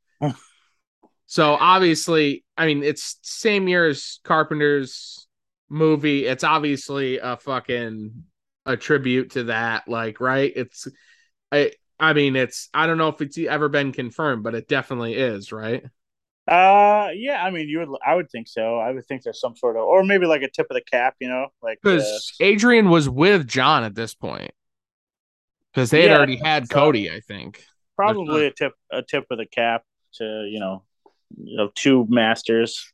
[1.26, 5.26] so obviously I mean it's same year as Carpenter's
[5.68, 8.24] movie it's obviously a fucking
[8.66, 10.88] a tribute to that like right it's
[11.52, 15.14] I I mean it's I don't know if it's ever been confirmed but it definitely
[15.14, 15.84] is right
[16.46, 18.78] Uh, yeah, I mean, you would, I would think so.
[18.78, 21.14] I would think there's some sort of, or maybe like a tip of the cap,
[21.18, 24.52] you know, like uh, because Adrienne was with John at this point
[25.72, 27.64] because they had Yeah, already had so- Cody, I think.
[27.96, 29.84] probably a tip, a tip of the cap
[30.14, 30.82] to, you know,
[31.36, 32.92] you know, two masters.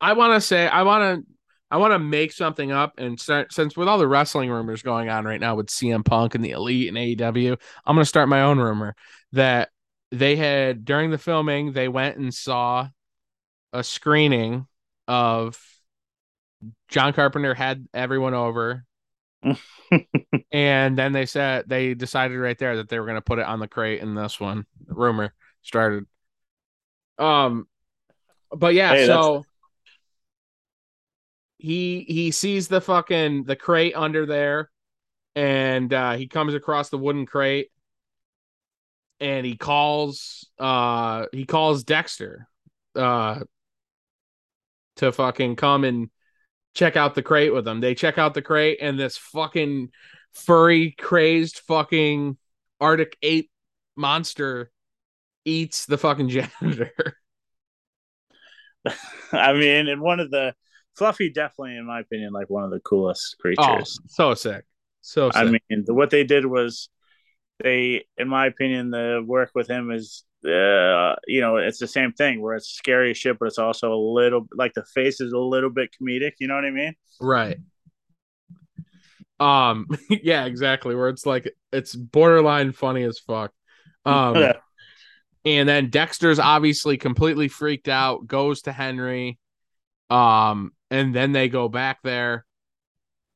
[0.00, 1.26] I want to say I want to
[1.70, 5.08] I want to make something up and start since with all the wrestling rumors going
[5.08, 8.28] on right now with CM Punk and the Elite and AEW, I'm going to start
[8.28, 8.94] my own rumor
[9.32, 9.70] that
[10.12, 12.88] they had during the filming they went and saw
[13.72, 14.66] a screening
[15.08, 15.60] of
[16.88, 18.84] John Carpenter had everyone over.
[20.52, 23.46] and then they said they decided right there that they were going to put it
[23.46, 24.66] on the crate in this one.
[24.86, 26.04] rumor started.
[27.18, 27.66] Um,
[28.50, 29.44] but yeah, hey, so
[31.58, 34.70] he he sees the fucking the crate under there,
[35.34, 37.70] and uh, he comes across the wooden crate,
[39.20, 42.48] and he calls uh he calls Dexter,
[42.94, 43.40] uh,
[44.96, 46.10] to fucking come and
[46.74, 47.80] check out the crate with them.
[47.80, 49.90] They check out the crate, and this fucking
[50.32, 52.36] furry, crazed, fucking
[52.80, 53.50] Arctic ape
[53.96, 54.70] monster
[55.44, 57.16] eats the fucking janitor.
[59.32, 60.54] I mean, in one of the
[60.96, 63.98] Fluffy, definitely, in my opinion, like one of the coolest creatures.
[64.02, 64.64] Oh, so sick,
[65.02, 65.30] so.
[65.30, 65.36] Sick.
[65.36, 66.88] I mean, what they did was
[67.62, 72.12] they, in my opinion, the work with him is, uh, you know, it's the same
[72.12, 75.32] thing where it's scary as shit, but it's also a little like the face is
[75.32, 76.32] a little bit comedic.
[76.38, 76.94] You know what I mean?
[77.20, 77.58] Right.
[79.40, 79.88] Um.
[80.08, 80.44] Yeah.
[80.46, 80.94] Exactly.
[80.94, 83.52] Where it's like it's borderline funny as fuck.
[84.04, 84.52] Um.
[85.44, 88.26] and then Dexter's obviously completely freaked out.
[88.26, 89.38] Goes to Henry.
[90.10, 90.72] Um.
[90.90, 92.46] And then they go back there.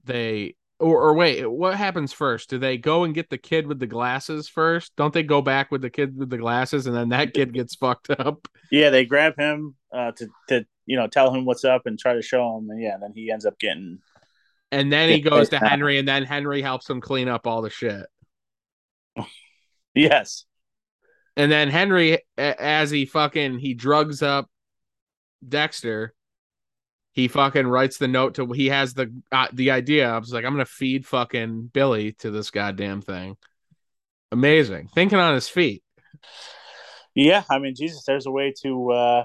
[0.05, 2.49] They or, or wait, what happens first?
[2.49, 4.97] Do they go and get the kid with the glasses first?
[4.97, 7.75] Don't they go back with the kid with the glasses and then that kid gets
[7.75, 8.49] fucked up?
[8.73, 12.15] Yeah, they grab him uh, to to you know tell him what's up and try
[12.15, 13.99] to show him, and yeah, then he ends up getting.
[14.73, 17.71] And then he goes to Henry, and then Henry helps him clean up all the
[17.71, 18.07] shit.
[19.95, 20.45] yes.
[21.37, 24.49] And then Henry, as he fucking he drugs up
[25.47, 26.15] Dexter,
[27.13, 30.45] he fucking writes the note to he has the uh, the idea I was like
[30.45, 33.37] I'm gonna feed fucking Billy to this goddamn thing.
[34.33, 35.83] Amazing, thinking on his feet.
[37.15, 39.25] Yeah, I mean, Jesus, there's a way to, uh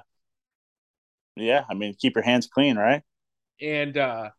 [1.36, 3.04] yeah, I mean, keep your hands clean, right?
[3.62, 4.30] And uh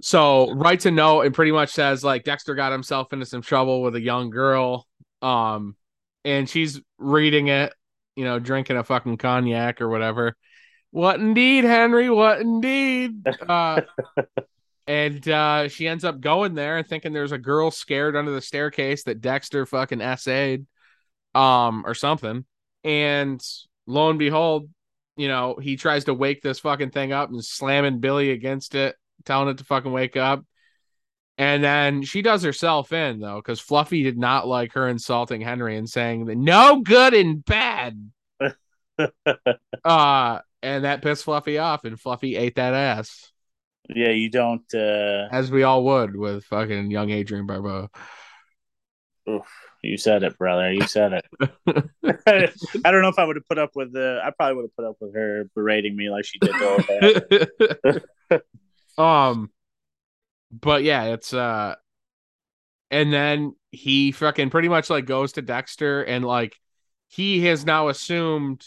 [0.00, 3.82] so writes a note and pretty much says like Dexter got himself into some trouble
[3.82, 4.86] with a young girl,
[5.20, 5.76] um,
[6.24, 7.72] and she's reading it,
[8.16, 10.36] you know, drinking a fucking cognac or whatever
[10.90, 12.10] what indeed, Henry?
[12.10, 13.26] What indeed?
[13.48, 13.82] Uh,
[14.86, 18.40] and uh, she ends up going there and thinking there's a girl scared under the
[18.40, 20.66] staircase that Dexter fucking essayed,
[21.34, 22.44] um, or something.
[22.84, 23.42] And
[23.86, 24.70] lo and behold,
[25.16, 28.96] you know, he tries to wake this fucking thing up and slamming Billy against it,
[29.24, 30.44] telling it to fucking wake up.
[31.36, 35.76] And then she does herself in though, because Fluffy did not like her insulting Henry
[35.76, 38.10] and saying that no good and bad.
[39.84, 43.30] uh and that pissed Fluffy off, and Fluffy ate that ass.
[43.88, 44.62] Yeah, you don't.
[44.74, 47.88] uh As we all would with fucking young Adrienne Barbeau.
[49.28, 49.46] Oof,
[49.82, 50.72] you said it, brother.
[50.72, 51.24] You said it.
[52.84, 54.20] I don't know if I would have put up with the.
[54.22, 58.42] I probably would have put up with her berating me like she did the
[59.02, 59.50] um,
[60.50, 61.76] but yeah, it's uh,
[62.90, 66.56] and then he fucking pretty much like goes to Dexter and like
[67.08, 68.64] he has now assumed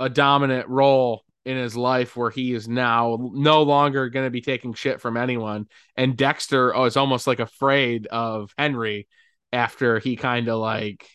[0.00, 4.40] a dominant role in his life where he is now no longer going to be
[4.40, 5.66] taking shit from anyone.
[5.96, 9.08] And Dexter oh, is almost like afraid of Henry
[9.52, 11.06] after he kind of like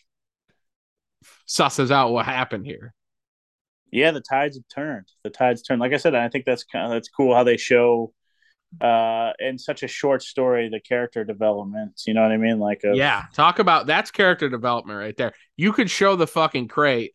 [1.48, 2.94] susses out what happened here.
[3.90, 5.06] Yeah, the tides have turned.
[5.24, 5.80] The tides turned.
[5.80, 8.12] Like I said, I think that's kind of that's cool how they show
[8.82, 12.82] uh in such a short story the character development you know what i mean like
[12.84, 12.94] a...
[12.94, 17.14] yeah talk about that's character development right there you could show the fucking crate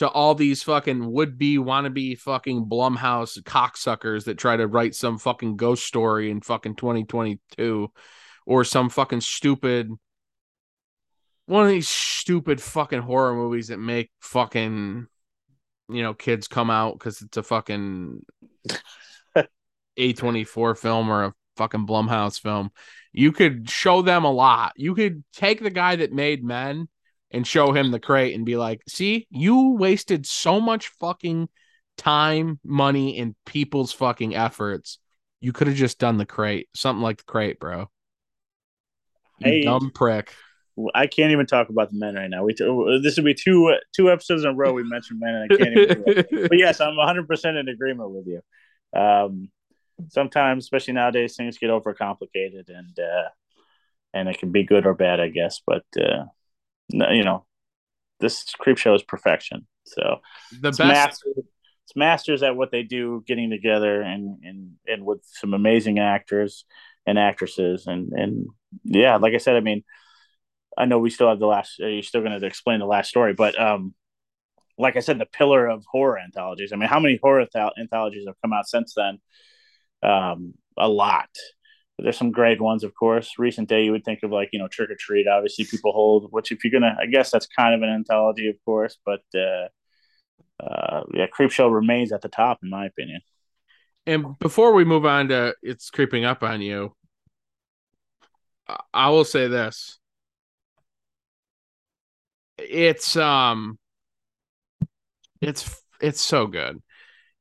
[0.00, 5.18] to all these fucking would be wannabe fucking Blumhouse cocksuckers that try to write some
[5.18, 7.92] fucking ghost story in fucking 2022
[8.46, 9.90] or some fucking stupid
[11.44, 15.06] one of these stupid fucking horror movies that make fucking
[15.90, 18.24] you know kids come out because it's a fucking
[19.98, 22.70] A24 film or a fucking Blumhouse film.
[23.12, 24.72] You could show them a lot.
[24.76, 26.88] You could take the guy that made Men
[27.30, 31.48] and show him the crate and be like, see, you wasted so much fucking
[31.96, 34.98] time, money, and people's fucking efforts.
[35.40, 37.88] You could have just done the crate, something like the crate, bro.
[39.38, 40.34] You hey, dumb prick.
[40.94, 42.44] I can't even talk about the men right now.
[42.44, 45.52] We t- this would be two two episodes in a row we mentioned men, and
[45.52, 46.48] I can't even.
[46.48, 48.40] but yes, I'm 100 percent in agreement with you.
[48.98, 49.50] Um,
[50.08, 53.28] sometimes, especially nowadays, things get overcomplicated, and uh,
[54.14, 55.60] and it can be good or bad, I guess.
[55.66, 56.24] But uh,
[56.92, 57.44] you know,
[58.20, 59.66] this creep show is perfection.
[59.84, 60.20] So
[60.60, 60.88] the it's best.
[60.88, 61.44] Masters,
[61.84, 66.64] it's masters at what they do, getting together and and and with some amazing actors
[67.06, 68.46] and actresses, and and
[68.84, 69.82] yeah, like I said, I mean,
[70.76, 71.80] I know we still have the last.
[71.82, 73.94] Uh, you're still going to explain the last story, but um,
[74.78, 76.72] like I said, the pillar of horror anthologies.
[76.72, 79.18] I mean, how many horror th- anthologies have come out since then?
[80.02, 81.28] um, a lot.
[82.02, 83.34] There's some great ones, of course.
[83.38, 85.26] Recent day, you would think of like you know Trick or Treat.
[85.28, 86.28] Obviously, people hold.
[86.30, 88.98] Which if you're gonna, I guess that's kind of an anthology, of course.
[89.04, 89.68] But uh,
[90.62, 93.20] uh, yeah, Creepshow remains at the top in my opinion.
[94.06, 96.94] And before we move on to it's creeping up on you,
[98.92, 99.98] I will say this.
[102.58, 103.78] It's um
[105.40, 106.82] it's it's so good.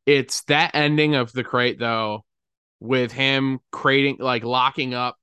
[0.05, 2.24] It's that ending of the crate though
[2.80, 5.17] with him creating like locking up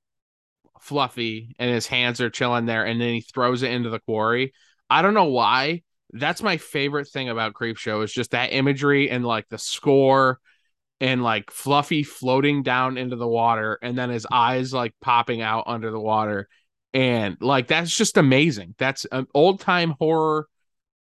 [0.79, 4.53] Fluffy and his hands are chilling there and then he throws it into the quarry.
[4.89, 5.83] I don't know why.
[6.13, 10.39] That's my favorite thing about Creepshow is just that imagery and like the score
[11.01, 15.65] and like Fluffy floating down into the water and then his eyes like popping out
[15.67, 16.47] under the water.
[16.93, 18.75] And like that's just amazing.
[18.77, 20.47] That's an old time horror.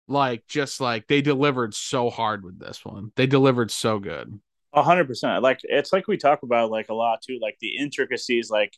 [0.07, 3.11] Like just like they delivered so hard with this one.
[3.15, 4.39] They delivered so good.
[4.73, 5.41] A hundred percent.
[5.41, 8.73] Like it's like we talk about like a lot too, like the intricacies, like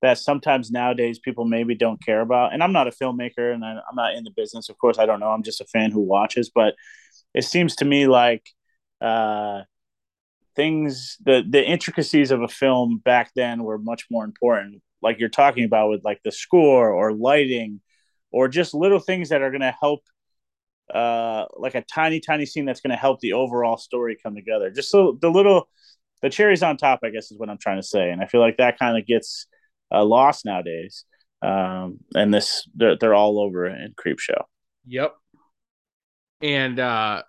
[0.00, 2.52] that sometimes nowadays people maybe don't care about.
[2.52, 4.68] And I'm not a filmmaker and I, I'm not in the business.
[4.68, 5.30] Of course, I don't know.
[5.30, 6.74] I'm just a fan who watches, but
[7.34, 8.48] it seems to me like
[9.00, 9.62] uh
[10.56, 15.28] things the the intricacies of a film back then were much more important like you're
[15.28, 17.80] talking about with like the score or lighting
[18.30, 20.02] or just little things that are going to help
[20.92, 24.70] uh like a tiny tiny scene that's going to help the overall story come together.
[24.70, 25.68] Just so the little
[26.20, 28.10] the cherries on top i guess is what i'm trying to say.
[28.10, 29.46] And i feel like that kind of gets
[29.90, 31.04] uh, lost nowadays
[31.42, 34.46] um and this they're, they're all over in creep show.
[34.86, 35.14] Yep.
[36.40, 37.22] And uh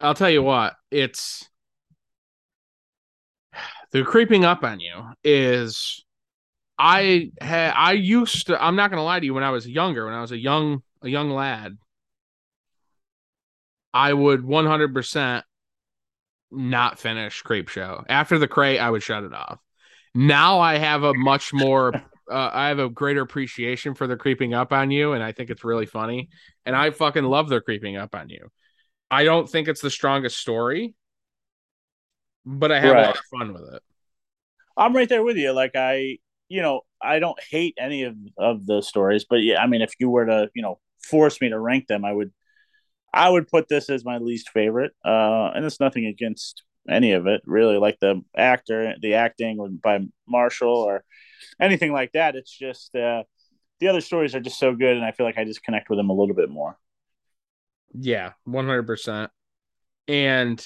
[0.00, 1.48] i'll tell you what it's
[3.92, 6.04] the creeping up on you is
[6.78, 10.04] I had I used to I'm not gonna lie to you when I was younger,
[10.04, 11.78] when I was a young a young lad,
[13.96, 15.42] I would 100%
[16.50, 18.04] not finish Creep Show.
[18.10, 19.58] After the crate, I would shut it off.
[20.14, 21.94] Now I have a much more
[22.30, 25.48] uh, I have a greater appreciation for the creeping up on you, and I think
[25.48, 26.28] it's really funny.
[26.66, 28.50] And I fucking love their creeping up on you.
[29.10, 30.94] I don't think it's the strongest story,
[32.44, 33.02] but I have right.
[33.02, 33.82] a lot of fun with it.
[34.76, 35.52] I'm right there with you.
[35.52, 36.18] Like I,
[36.48, 39.94] you know, I don't hate any of of the stories, but yeah, I mean, if
[39.98, 42.30] you were to, you know, force me to rank them, I would,
[43.16, 44.92] I would put this as my least favorite.
[45.04, 47.78] Uh, and it's nothing against any of it, really.
[47.78, 51.02] Like the actor, the acting by Marshall or
[51.60, 52.36] anything like that.
[52.36, 53.22] It's just uh,
[53.80, 55.98] the other stories are just so good, and I feel like I just connect with
[55.98, 56.78] them a little bit more.
[57.98, 59.30] Yeah, one hundred percent.
[60.06, 60.64] And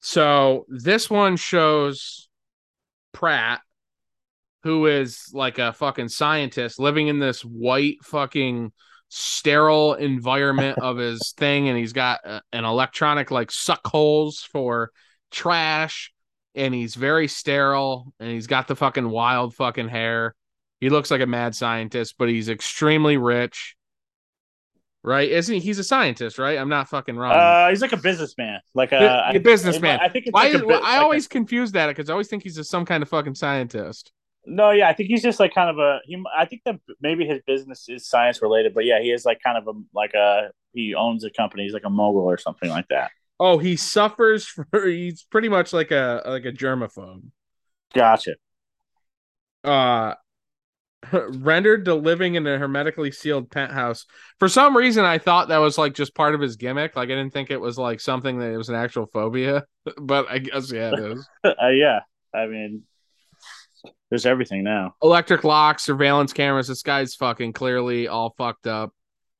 [0.00, 2.28] so this one shows
[3.12, 3.60] Pratt,
[4.62, 8.72] who is like a fucking scientist living in this white fucking
[9.10, 14.90] sterile environment of his thing, and he's got a, an electronic like suck holes for
[15.30, 16.12] trash,
[16.54, 20.34] and he's very sterile, and he's got the fucking wild fucking hair.
[20.80, 23.76] He looks like a mad scientist, but he's extremely rich
[25.02, 25.30] right?
[25.30, 25.60] Isn't he?
[25.60, 26.58] He's a scientist, right?
[26.58, 27.32] I'm not fucking wrong.
[27.32, 30.00] Uh, he's like a businessman, like a, a businessman.
[30.00, 32.12] I, I think it's Why, like a, I like always a, confuse that because I
[32.12, 34.12] always think he's a, some kind of fucking scientist.
[34.46, 36.00] No, yeah, I think he's just like kind of a.
[36.04, 39.40] He, I think that maybe his business is science related, but yeah, he is like
[39.44, 40.50] kind of a like a.
[40.72, 41.64] He owns a company.
[41.64, 43.10] He's like a mogul or something like that.
[43.38, 44.86] Oh, he suffers for.
[44.86, 47.22] He's pretty much like a like a germaphobe.
[47.94, 48.36] Gotcha.
[49.62, 50.14] Uh,
[51.12, 54.06] rendered to living in a hermetically sealed penthouse.
[54.38, 56.96] For some reason, I thought that was like just part of his gimmick.
[56.96, 59.64] Like I didn't think it was like something that it was an actual phobia,
[60.00, 61.28] but I guess yeah, it is.
[61.44, 62.00] uh, yeah,
[62.34, 62.82] I mean,
[64.08, 64.94] there's everything now.
[65.02, 66.68] Electric locks, surveillance cameras.
[66.68, 68.92] This guy's fucking clearly all fucked up.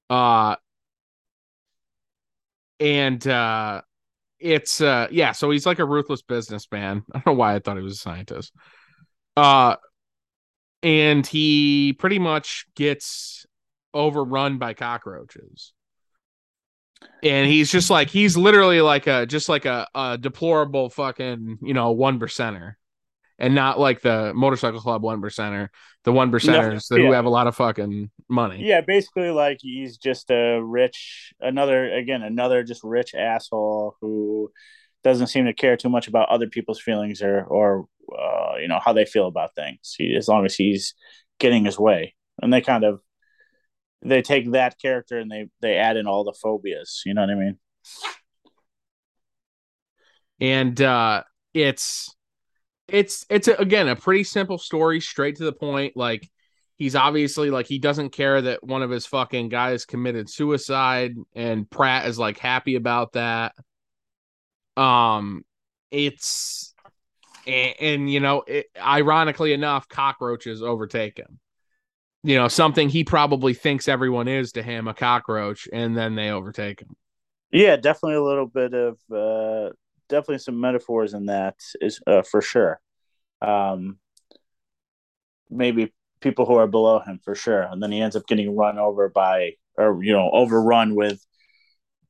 [0.09, 0.57] Uh,
[2.79, 3.83] and uh,
[4.39, 5.33] it's uh, yeah.
[5.33, 7.03] So he's like a ruthless businessman.
[7.13, 8.53] I don't know why I thought he was a scientist.
[9.37, 9.77] Uh,
[10.83, 13.47] and he pretty much gets
[13.93, 15.73] overrun by cockroaches
[17.23, 21.75] and he's just like he's literally like a just like a, a deplorable fucking you
[21.75, 22.75] know one percenter
[23.41, 25.69] and not like the motorcycle club one percenter
[26.05, 27.07] the one percenters no, yeah.
[27.07, 31.93] who have a lot of fucking money yeah basically like he's just a rich another
[31.93, 34.51] again another just rich asshole who
[35.03, 37.87] doesn't seem to care too much about other people's feelings or or
[38.17, 39.95] uh, you know how they feel about things.
[39.97, 40.95] He, as long as he's
[41.39, 43.01] getting his way, and they kind of
[44.03, 47.03] they take that character and they they add in all the phobias.
[47.07, 47.59] You know what I mean?
[50.41, 51.23] And uh,
[51.55, 52.15] it's
[52.93, 55.97] it's it's a, again a pretty simple story, straight to the point.
[55.97, 56.29] Like
[56.77, 61.69] he's obviously like he doesn't care that one of his fucking guys committed suicide, and
[61.69, 63.55] Pratt is like happy about that.
[64.77, 65.45] Um,
[65.91, 66.75] it's
[67.47, 71.39] and, and you know, it, ironically enough, cockroaches overtake him.
[72.23, 76.31] You know, something he probably thinks everyone is to him, a cockroach, and then they
[76.31, 76.95] overtake him.
[77.51, 79.73] Yeah, definitely a little bit of uh,
[80.11, 82.81] definitely some metaphors in that is uh, for sure.
[83.41, 83.99] Um,
[85.49, 88.79] maybe people who are below him for sure, and then he ends up getting run
[88.79, 91.25] over by or you know overrun with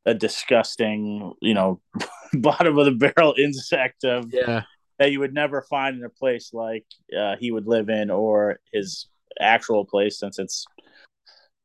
[0.07, 1.81] a disgusting you know
[2.35, 4.63] bottom of the barrel insect of Yeah.
[4.99, 6.87] that you would never find in a place like
[7.17, 9.07] uh, he would live in or his
[9.41, 10.65] actual place since it's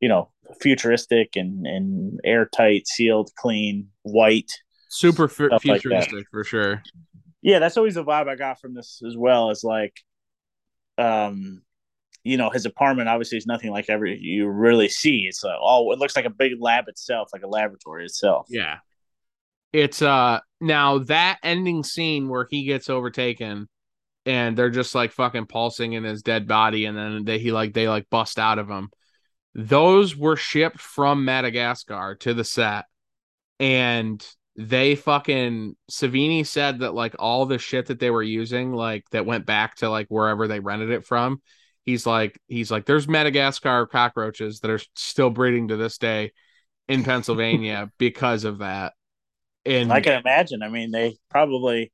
[0.01, 0.29] you know
[0.61, 4.51] futuristic and and airtight sealed clean white
[4.95, 6.81] Super fu- Stuff like futuristic for sure.
[7.41, 9.93] yeah that's always the vibe i got from this as well is like
[10.97, 11.61] um
[12.23, 15.91] you know his apartment obviously is nothing like ever you really see it's like, all
[15.93, 18.77] it looks like a big lab itself like a laboratory itself Yeah.
[19.73, 23.67] It's uh now that ending scene where he gets overtaken
[24.25, 27.73] and they're just like fucking pulsing in his dead body and then they he like
[27.73, 28.89] they like bust out of him.
[29.53, 32.85] Those were shipped from Madagascar to the set
[33.59, 34.25] and
[34.57, 39.25] they fucking Savini said that like all the shit that they were using like that
[39.25, 41.41] went back to like wherever they rented it from
[41.85, 46.31] he's like he's like there's Madagascar cockroaches that are still breeding to this day
[46.87, 48.93] in Pennsylvania because of that.
[49.65, 50.61] And I can imagine.
[50.61, 51.91] I mean, they probably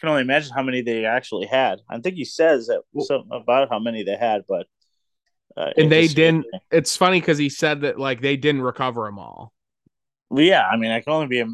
[0.00, 1.80] can only imagine how many they actually had.
[1.90, 4.66] I think he says that something about how many they had, but
[5.56, 9.18] uh, and they didn't it's funny because he said that like they didn't recover them
[9.18, 9.52] all.
[10.30, 11.44] Well, yeah, I mean, I can only be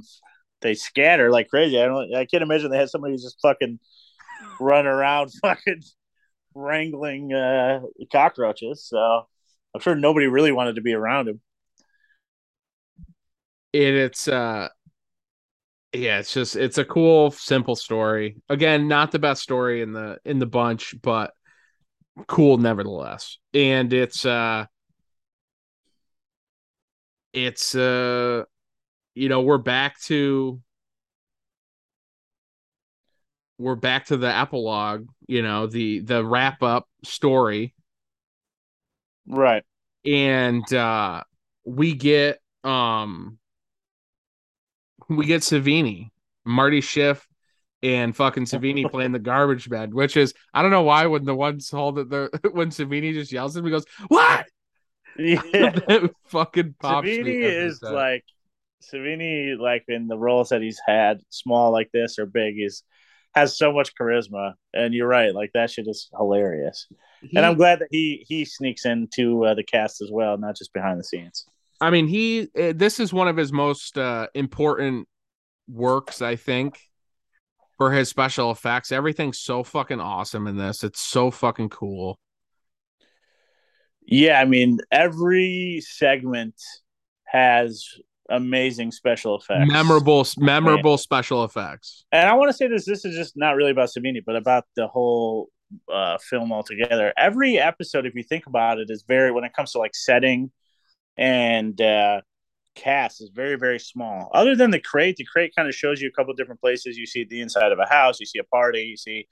[0.62, 1.80] they scatter like crazy.
[1.80, 2.14] I don't.
[2.14, 3.78] I can't imagine they had somebody who's just fucking
[4.60, 5.82] run around, fucking
[6.54, 8.86] wrangling uh, cockroaches.
[8.86, 9.26] So
[9.74, 11.40] I'm sure nobody really wanted to be around him.
[13.72, 14.68] It, it's uh
[15.94, 18.36] yeah, it's just it's a cool, simple story.
[18.48, 21.32] Again, not the best story in the in the bunch, but
[22.26, 23.38] cool nevertheless.
[23.52, 24.66] And it's uh
[27.32, 28.44] it's uh
[29.14, 30.60] you know, we're back to
[33.58, 37.74] we're back to the epilogue, you know, the the wrap up story
[39.26, 39.62] Right.
[40.04, 41.22] and uh
[41.64, 43.38] we get um
[45.08, 46.10] we get Savini,
[46.44, 47.26] Marty Schiff,
[47.82, 51.34] and fucking Savini playing the garbage man, which is I don't know why when the
[51.34, 54.46] ones hold it the when Savini just yells at him, he goes, What?
[55.18, 55.42] Yeah.
[56.26, 58.24] fucking pops Savini is like
[58.82, 62.82] Savini, like in the roles that he's had, small like this or big, he's
[63.34, 64.54] has so much charisma.
[64.74, 66.86] And you're right, like that shit is hilarious.
[67.20, 70.56] He- and I'm glad that he he sneaks into uh, the cast as well, not
[70.56, 71.46] just behind the scenes.
[71.80, 75.08] I mean, he eh, this is one of his most uh, important
[75.68, 76.78] works, I think,
[77.76, 78.92] for his special effects.
[78.92, 80.84] Everything's so fucking awesome in this.
[80.84, 82.18] It's so fucking cool.
[84.04, 86.54] Yeah, I mean, every segment
[87.24, 87.86] has
[88.32, 89.70] amazing special effects.
[89.70, 92.04] Memorable, memorable special effects.
[92.10, 94.64] And I want to say this: this is just not really about Savini, but about
[94.74, 95.48] the whole
[95.92, 97.12] uh, film altogether.
[97.16, 100.50] Every episode, if you think about it, is very when it comes to like setting
[101.16, 102.22] and uh,
[102.74, 104.30] cast is very very small.
[104.34, 106.96] Other than the crate, the crate kind of shows you a couple different places.
[106.96, 109.28] You see the inside of a house, you see a party, you see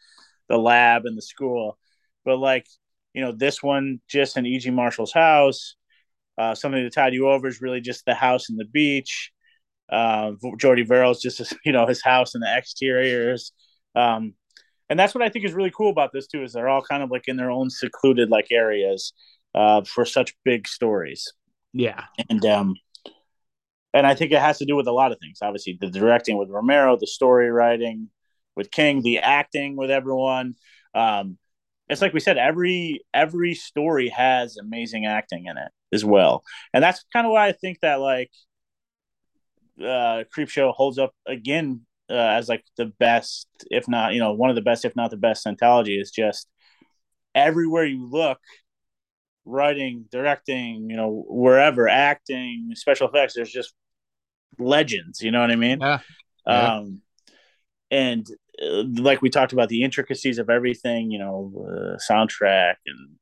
[0.48, 1.78] the lab and the school.
[2.24, 2.66] But like
[3.14, 4.70] you know, this one just in E.G.
[4.70, 5.74] Marshall's house.
[6.41, 9.30] Uh, something to tide you over is really just the house and the beach.
[9.93, 13.53] Uh, Jordy Verrill's just you know his house and the exteriors.
[13.95, 14.34] Um,
[14.88, 17.03] and that's what I think is really cool about this too is they're all kind
[17.03, 19.12] of like in their own secluded like areas
[19.55, 21.32] uh, for such big stories
[21.72, 22.05] Yeah.
[22.28, 22.74] and um
[23.93, 25.38] and I think it has to do with a lot of things.
[25.43, 28.09] Obviously, the directing with Romero, the story writing
[28.57, 30.55] with King, the acting with everyone.
[30.95, 31.38] Um,
[31.88, 36.82] it's like we said, every every story has amazing acting in it as well, and
[36.82, 38.30] that's kind of why I think that like
[39.84, 44.32] uh, Creep Show holds up again uh, as like the best, if not you know
[44.32, 46.49] one of the best, if not the best anthology Is just
[47.34, 48.38] everywhere you look
[49.45, 53.74] writing, directing, you know, wherever, acting, special effects, there's just
[54.59, 55.80] legends, you know what I mean?
[55.80, 55.99] Yeah.
[56.47, 56.74] Yeah.
[56.76, 57.03] Um,
[57.91, 58.26] and
[58.62, 63.16] uh, like we talked about the intricacies of everything, you know, uh, soundtrack and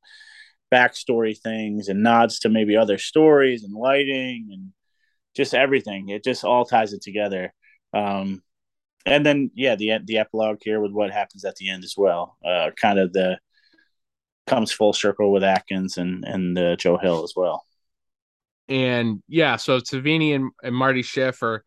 [0.72, 4.72] backstory things and nods to maybe other stories and lighting and
[5.36, 6.08] just everything.
[6.08, 7.52] It just all ties it together.
[7.94, 8.42] Um,
[9.06, 12.36] and then, yeah, the the epilogue here with what happens at the end as well.
[12.44, 13.38] Uh, kind of the
[14.46, 17.64] comes full circle with Atkins and and uh, Joe Hill as well.
[18.68, 21.64] And yeah, so Savini and, and Marty Schiff are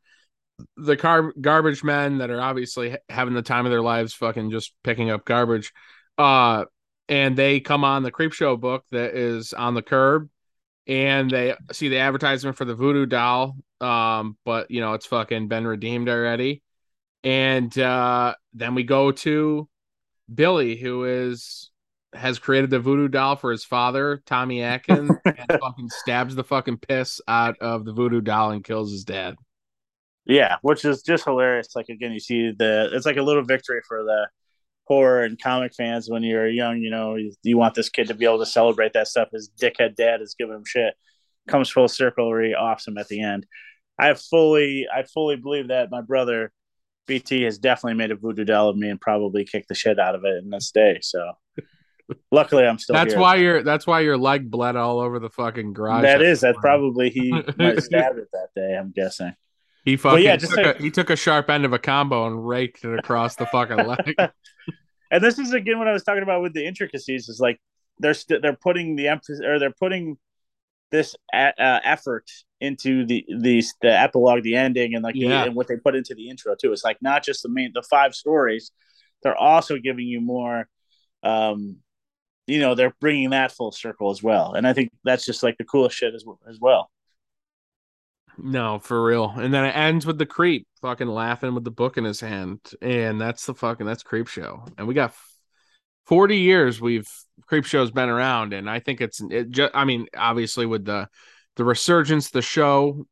[0.77, 4.73] the car garbage men that are obviously having the time of their lives, fucking just
[4.83, 5.71] picking up garbage.
[6.17, 6.65] Uh,
[7.11, 10.29] and they come on the creep show book that is on the curb
[10.87, 15.47] and they see the advertisement for the voodoo doll um but you know it's fucking
[15.47, 16.63] been redeemed already.
[17.23, 19.67] And uh then we go to
[20.33, 21.69] billy who is
[22.13, 26.77] has created the voodoo doll for his father tommy atkins and fucking stabs the fucking
[26.77, 29.35] piss out of the voodoo doll and kills his dad.
[30.25, 31.75] Yeah which is just hilarious.
[31.75, 34.27] Like again you see the it's like a little victory for the
[34.85, 38.13] horror and comic fans when you're young you know you, you want this kid to
[38.13, 39.29] be able to celebrate that stuff.
[39.31, 40.95] His dickhead dad is giving him shit.
[41.47, 43.45] Comes full circle really awesome at the end.
[43.97, 46.51] I fully i fully believe that my brother
[47.07, 50.15] bt has definitely made a voodoo doll of me and probably kicked the shit out
[50.15, 51.33] of it in this day so.
[52.29, 53.21] Luckily i'm still that's here.
[53.21, 56.01] why your that's why your leg bled all over the fucking garage.
[56.01, 59.33] That is that's probably he might stabbed it that day i'm guessing
[59.83, 62.47] he fucking yeah, just took a, he took a sharp end of a combo and
[62.47, 64.15] raked it across the fucking leg
[65.11, 67.59] and this is again what I was talking about with the intricacies is like
[67.99, 70.17] they're st- they're putting the emphasis or they're putting
[70.91, 72.29] this a- uh, effort
[72.59, 75.45] into the the the epilogue, the ending, and like the- Yeah.
[75.45, 76.71] and what they put into the intro too.
[76.73, 78.71] It's like not just the main the five stories;
[79.23, 80.67] they're also giving you more.
[81.23, 81.77] Um,
[82.47, 85.57] you know, they're bringing that full circle as well, and I think that's just like
[85.57, 86.89] the coolest shit as as well.
[88.43, 89.29] No, for real.
[89.37, 92.59] And then it ends with the creep fucking laughing with the book in his hand.
[92.81, 94.65] And that's the fucking that's creep show.
[94.77, 95.13] And we got
[96.05, 97.07] 40 years we've
[97.45, 101.07] creep show's been around and I think it's it just I mean obviously with the
[101.55, 103.05] the resurgence the show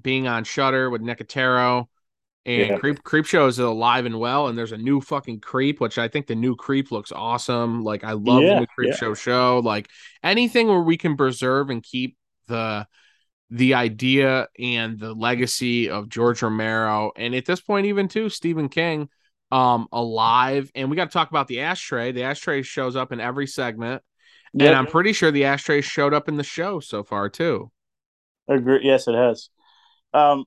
[0.00, 1.86] being on Shudder with Nicotero
[2.44, 2.78] and Yeah.
[2.78, 6.08] creep creep show is alive and well and there's a new fucking creep which I
[6.08, 7.82] think the new creep looks awesome.
[7.82, 8.96] Like I love Yeah, the new creep yeah.
[8.96, 9.88] show show like
[10.22, 12.16] anything where we can preserve and keep
[12.46, 12.86] the
[13.50, 18.68] the idea and the legacy of George Romero and at this point even too Stephen
[18.68, 19.08] King
[19.52, 23.20] um alive and we got to talk about the ashtray the ashtray shows up in
[23.20, 24.02] every segment
[24.54, 24.68] Yep.
[24.68, 27.70] and I'm pretty sure the ashtray showed up in the show so far too
[28.48, 28.80] Agree.
[28.82, 29.50] Yes, it has.
[30.14, 30.44] Um,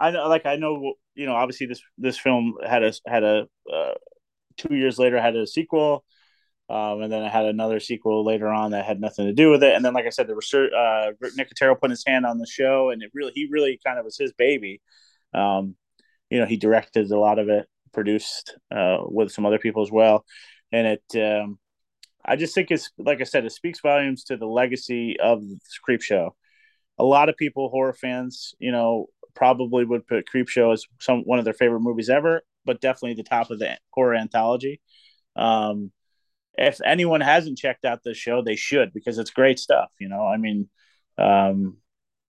[0.00, 3.46] I know, like I know, you know, obviously this this film had a had a
[3.72, 3.94] uh,
[4.56, 6.04] two years later had a sequel,
[6.68, 9.62] um, and then I had another sequel later on that had nothing to do with
[9.62, 9.74] it.
[9.74, 12.90] And then, like I said, the research, uh, Nicotero put his hand on the show,
[12.90, 14.80] and it really he really kind of was his baby.
[15.34, 15.76] Um,
[16.30, 19.90] you know, he directed a lot of it, produced uh, with some other people as
[19.90, 20.24] well,
[20.72, 21.22] and it.
[21.22, 21.58] Um,
[22.24, 25.42] I just think it's like I said, it speaks volumes to the legacy of
[25.82, 26.34] Creep Show
[26.98, 31.20] a lot of people, horror fans, you know, probably would put Creep Show as some
[31.20, 34.80] one of their favorite movies ever, but definitely the top of the horror anthology.
[35.36, 35.92] Um,
[36.58, 39.90] if anyone hasn't checked out this show, they should because it's great stuff.
[40.00, 40.68] You know, I mean,
[41.18, 41.78] um,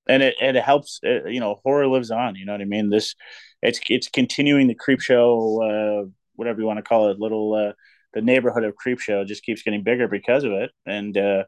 [0.07, 0.99] and it it helps.
[1.05, 2.35] uh you know, horror lives on.
[2.35, 2.89] You know what I mean?
[2.89, 3.15] This
[3.61, 7.73] it's it's continuing the Creep Show, uh, whatever you want to call it, little uh,
[8.13, 11.17] the neighborhood of Creep Show just keeps getting bigger because of it, and.
[11.17, 11.43] uh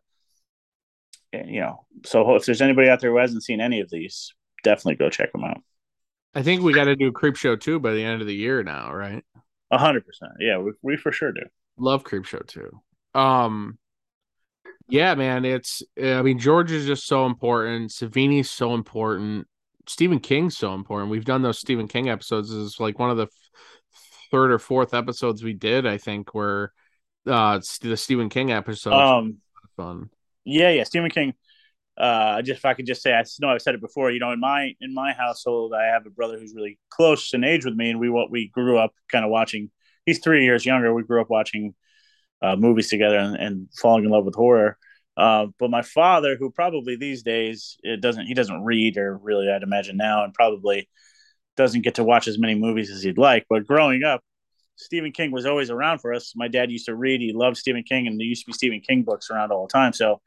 [1.34, 4.34] you know, so if there's anybody out there who hasn't seen any of these,
[4.64, 5.62] definitely go check them out.
[6.34, 8.36] I think we got to do a creep show too by the end of the
[8.36, 9.24] year now right
[9.72, 10.34] A hundred percent.
[10.40, 11.42] Yeah, we, we for sure do.
[11.82, 12.82] Love creep show too
[13.16, 13.78] um
[14.88, 19.48] yeah man it's i mean george is just so important savini's so important
[19.88, 23.24] stephen king's so important we've done those stephen king episodes is like one of the
[23.24, 23.30] f-
[24.32, 26.72] third or fourth episodes we did i think where
[27.28, 29.38] uh the stephen king episode Um,
[29.76, 30.10] fun
[30.44, 31.34] yeah, yeah, Stephen King.
[31.98, 34.12] Uh, just if I could just say, I know I've said it before.
[34.12, 37.44] You know, in my in my household, I have a brother who's really close in
[37.44, 39.70] age with me, and we what we grew up kind of watching.
[40.06, 40.94] He's three years younger.
[40.94, 41.76] We grew up watching
[42.42, 44.78] uh, movies together and, and falling in love with horror.
[45.18, 49.50] Uh, but my father, who probably these days it doesn't, he doesn't read or really,
[49.50, 50.90] I'd imagine now, and probably
[51.58, 53.46] doesn't get to watch as many movies as he'd like.
[53.50, 54.22] But growing up,
[54.78, 56.34] Stephen King was always around for us.
[56.36, 58.82] My dad used to read; he loved Stephen King, and there used to be Stephen
[58.82, 59.94] King books around all the time.
[59.94, 60.22] So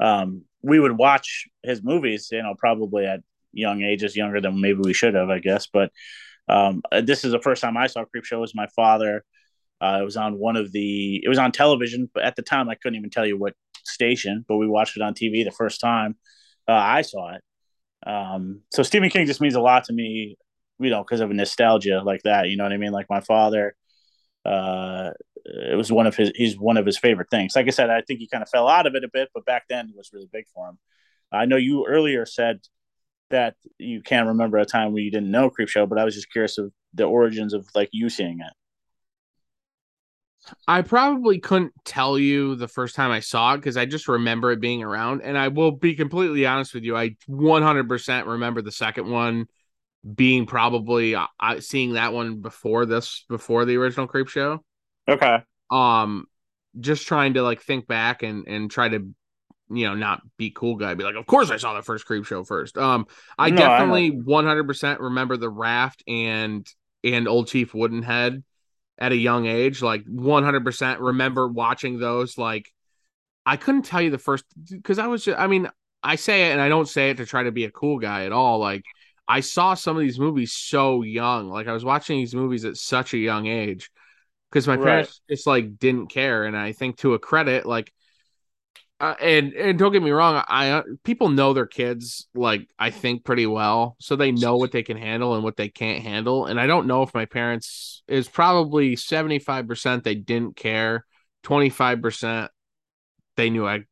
[0.00, 3.20] um, we would watch his movies, you know, probably at
[3.52, 5.66] young ages, younger than maybe we should have, I guess.
[5.66, 5.90] But
[6.48, 8.40] um, this is the first time I saw Creep Show.
[8.40, 9.24] Was my father.
[9.80, 11.20] Uh, it was on one of the.
[11.24, 13.54] It was on television, but at the time I couldn't even tell you what
[13.84, 14.44] station.
[14.48, 16.16] But we watched it on TV the first time
[16.68, 17.42] uh, I saw it.
[18.06, 20.36] Um, so Stephen King just means a lot to me,
[20.78, 22.48] you know, because of nostalgia like that.
[22.48, 22.92] You know what I mean?
[22.92, 23.74] Like my father.
[24.44, 25.10] Uh,
[25.44, 26.30] it was one of his.
[26.34, 27.56] He's one of his favorite things.
[27.56, 29.46] Like I said, I think he kind of fell out of it a bit, but
[29.46, 30.78] back then it was really big for him.
[31.32, 32.60] I know you earlier said
[33.30, 36.14] that you can't remember a time where you didn't know Creep Show, but I was
[36.14, 38.52] just curious of the origins of like you seeing it.
[40.66, 44.52] I probably couldn't tell you the first time I saw it because I just remember
[44.52, 45.22] it being around.
[45.22, 46.96] And I will be completely honest with you.
[46.96, 49.46] I 100% remember the second one
[50.16, 51.26] being probably uh,
[51.60, 54.64] seeing that one before this before the original creep show
[55.08, 55.42] Okay.
[55.70, 56.26] um
[56.78, 59.08] just trying to like think back and and try to
[59.70, 62.24] you know not be cool guy be like of course i saw the first creep
[62.24, 63.06] show first um
[63.38, 66.66] i No, I definitely 100% remember the raft and
[67.04, 68.42] and old chief woodenhead
[68.98, 72.70] at a young age like 100% remember watching those like
[73.46, 75.68] i couldn't tell you the first because i was just, i mean
[76.02, 78.24] i say it and i don't say it to try to be a cool guy
[78.24, 78.84] at all like
[79.28, 82.76] i saw some of these movies so young like i was watching these movies at
[82.76, 83.90] such a young age
[84.50, 85.08] because my Right.
[85.08, 87.92] parents just like didn't care and i think to a credit like
[89.00, 92.90] uh, and and don't get me wrong i uh, people know their kids like i
[92.90, 96.46] think pretty well so they know what they can handle and what they can't handle
[96.46, 101.04] and i don't know if my parents is probably 75% they didn't care
[101.44, 102.48] 25%
[103.36, 103.84] they knew i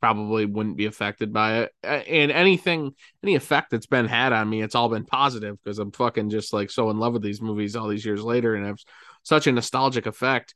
[0.00, 2.92] probably wouldn't be affected by it and anything
[3.24, 6.52] any effect that's been had on me it's all been positive because i'm fucking just
[6.52, 8.78] like so in love with these movies all these years later and have
[9.24, 10.54] such a nostalgic effect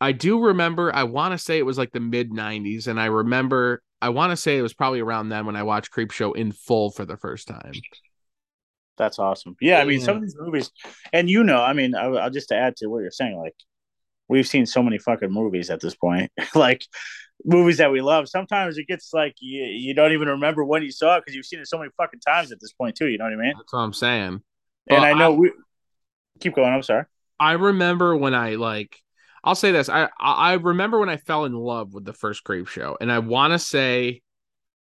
[0.00, 2.86] I do remember, I want to say it was like the mid 90s.
[2.86, 5.90] And I remember, I want to say it was probably around then when I watched
[5.90, 7.72] Creep Show in full for the first time.
[8.96, 9.56] That's awesome.
[9.60, 10.06] Yeah, I mean, Yeah.
[10.06, 10.70] some of these movies,
[11.12, 13.54] and you know, I mean, I, I'll just to add to what you're saying, like
[14.28, 16.84] we've seen so many fucking movies at this point, like
[17.44, 18.28] movies that we love.
[18.28, 21.46] Sometimes it gets like you, you don't even remember when you saw it because you've
[21.46, 23.06] seen it so many fucking times at this point too.
[23.08, 23.54] You know what I mean?
[23.56, 24.42] That's what I'm saying.
[24.88, 25.52] And Well, I know I- we
[26.40, 26.72] keep going.
[26.72, 27.04] I'm sorry.
[27.40, 28.96] I remember when I like,
[29.44, 29.88] I'll say this.
[29.88, 33.20] I I remember when I fell in love with the first Creep Show, and I
[33.20, 34.22] want to say,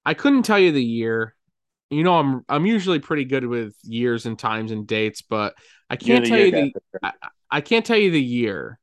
[0.05, 1.35] I couldn't tell you the year.
[1.91, 5.55] You know, I'm I'm usually pretty good with years and times and dates, but
[5.89, 6.75] I can't tell you the.
[7.03, 7.13] I,
[7.51, 8.79] I can't tell you the year,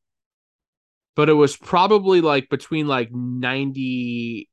[1.17, 4.49] but it was probably like between like 90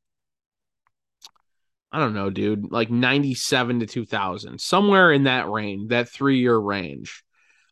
[1.91, 7.23] I don't know, dude, like 97 to 2000, somewhere in that range, that 3-year range.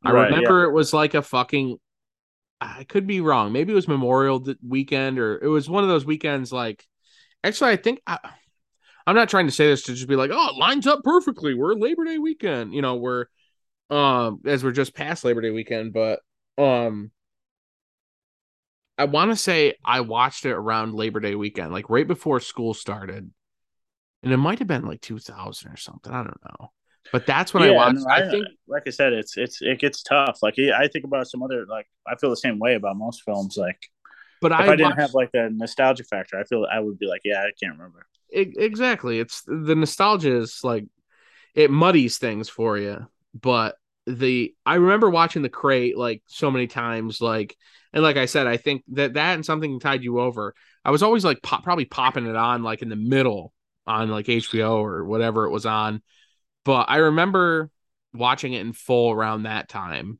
[0.05, 1.77] I Right, remember it was like a fucking
[2.63, 3.51] I could be wrong.
[3.51, 6.85] Maybe it was Memorial weekend or it was one of those weekends like
[7.43, 8.19] actually I think I,
[9.05, 11.53] I'm not trying to say this to just be like, "Oh, it lines up perfectly.
[11.53, 13.25] We're Labor Day weekend." You know, we're
[13.89, 16.21] um as we're just past Labor Day weekend, but
[16.57, 17.11] um
[18.97, 22.73] I want to say I watched it around Labor Day weekend, like right before school
[22.73, 23.31] started.
[24.21, 26.13] And it might have been like 2000 or something.
[26.13, 26.71] I don't know.
[27.11, 27.99] But that's when I Yeah, watched.
[27.99, 30.39] no, I think like I said, it's it's it gets tough.
[30.41, 33.57] Like I think about some other like I feel the same way about most films.
[33.57, 33.89] Like
[34.41, 37.07] but if I, I, didn't have like the nostalgia factor, I feel I would be
[37.07, 38.05] like, yeah, I can't remember.
[38.33, 40.85] E- exactly it's the nostalgia is like
[41.53, 43.05] it muddies things for you
[43.39, 43.75] but
[44.07, 47.55] the i remember watching the crate like so many times like
[47.93, 51.03] and like i said i think that that and something tide you over i was
[51.03, 53.53] always like pop, probably popping it on like in the middle
[53.85, 56.01] on like hbo or whatever it was on
[56.65, 57.69] but i remember
[58.13, 60.19] watching it in full around that time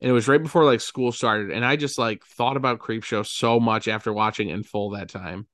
[0.00, 3.02] and it was right before like school started and i just like thought about creep
[3.04, 5.46] show so much after watching it in full that time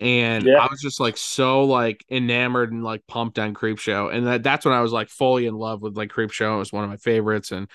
[0.00, 0.58] and Yeah.
[0.58, 4.42] I was just like so like enamored and like pumped on Creep Show, and that
[4.42, 6.56] that's when I was like fully in love with like Creep Show.
[6.56, 7.68] It was one of my favorites, and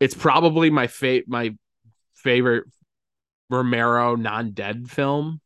[0.00, 1.54] it's probably my fate my
[2.14, 2.64] favorite
[3.50, 5.40] Romero non-dead film.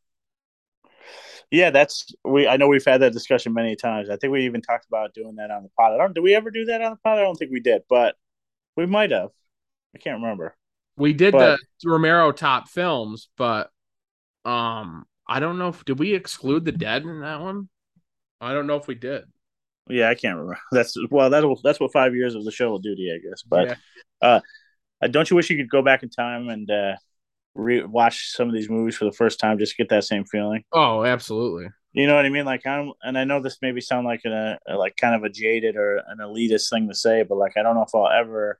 [1.51, 2.47] Yeah, that's we.
[2.47, 4.09] I know we've had that discussion many times.
[4.09, 5.93] I think we even talked about doing that on the pod.
[5.93, 6.13] I don't.
[6.13, 7.17] Did we ever do that on the pod?
[7.19, 8.15] I don't think we did, but
[8.77, 9.29] we might have.
[9.93, 10.55] I can't remember.
[10.97, 13.69] We did But- the Romero top films, but
[14.45, 17.67] um, I don't know if did we exclude the dead in that one.
[18.39, 19.25] I don't know if we did.
[19.89, 20.59] Yeah, I can't remember.
[20.71, 21.29] That's well.
[21.29, 23.43] That that's what five years of the show will do to you, I guess.
[23.43, 24.39] But Yeah.
[25.01, 26.95] uh, don't you wish you could go back in time and uh,
[27.55, 30.63] re- watch some of these movies for the first time, just get that same feeling?
[30.71, 31.67] Oh, absolutely.
[31.93, 32.45] You know what I mean?
[32.45, 35.29] Like I'm, and I know this maybe sound like a, a like kind of a
[35.29, 38.59] jaded or an elitist thing to say, but like I don't know if I'll ever,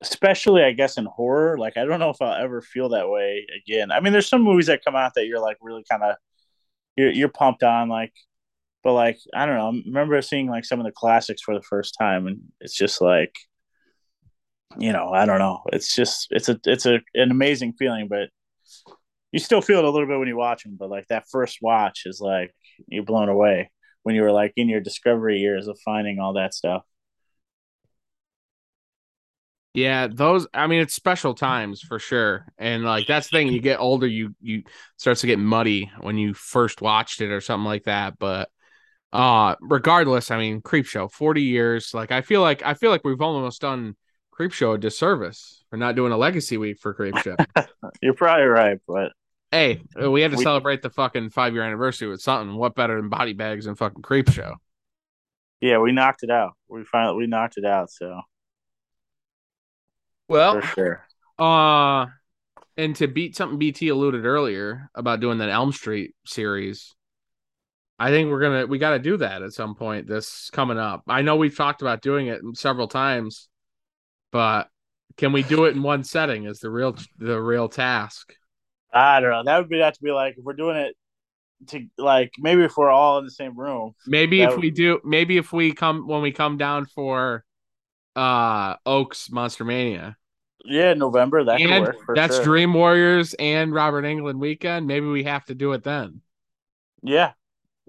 [0.00, 3.46] especially I guess in horror, like I don't know if I'll ever feel that way
[3.56, 3.92] again.
[3.92, 6.16] I mean, there's some movies that come out that you're like really kind of
[6.96, 8.12] you're you're pumped on, like,
[8.82, 9.68] but like I don't know.
[9.68, 13.00] I remember seeing like some of the classics for the first time, and it's just
[13.00, 13.36] like,
[14.78, 15.62] you know, I don't know.
[15.72, 18.28] It's just it's a it's a an amazing feeling, but
[19.32, 21.58] you still feel it a little bit when you watch them, but like that first
[21.60, 22.54] watch is like
[22.88, 23.70] you're blown away
[24.02, 26.82] when you were like in your discovery years of finding all that stuff.
[29.72, 32.46] Yeah, those I mean it's special times for sure.
[32.58, 34.62] And like that's the thing, you get older, you you
[34.98, 38.18] starts to get muddy when you first watched it or something like that.
[38.18, 38.50] But
[39.12, 41.94] uh regardless, I mean, Creep Show, 40 years.
[41.94, 43.96] Like I feel like I feel like we've almost done
[44.34, 47.36] Creep Show a disservice for not doing a legacy week for Creep Show.
[48.02, 49.12] You're probably right, but
[49.52, 52.56] hey, we had to We- celebrate the fucking five year anniversary with something.
[52.56, 54.54] What better than body bags and fucking Creep Show?
[55.60, 56.54] Yeah, we knocked it out.
[56.68, 57.90] We finally we knocked it out.
[57.90, 58.20] So
[60.28, 61.06] Well, for sure.
[61.38, 62.06] uh,
[62.76, 66.94] and to beat something BT alluded earlier about doing that Elm Street series,
[67.98, 70.08] I think we're gonna we got to do that at some point.
[70.08, 71.02] This coming up.
[71.06, 73.48] I know we've talked about doing it several times,
[74.34, 74.68] but
[75.16, 76.46] can we do it in one setting?
[76.46, 78.34] Is the real the real task?
[78.92, 79.42] I don't know.
[79.44, 80.96] That would be have to be like if we're doing it
[81.68, 83.94] to like maybe if we're all in the same room.
[84.08, 87.44] Maybe if would- we do, maybe if we come when we come down for
[88.16, 90.16] uh Oaks Monster Mania.
[90.64, 92.44] Yeah, November that and that's sure.
[92.44, 94.88] Dream Warriors and Robert Englund weekend.
[94.88, 96.22] Maybe we have to do it then.
[97.02, 97.32] Yeah,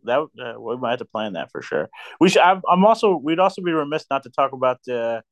[0.04, 1.90] that uh, we might have to plan that for sure.
[2.20, 2.42] We should.
[2.42, 3.16] I'm, I'm also.
[3.16, 5.24] We'd also be remiss not to talk about the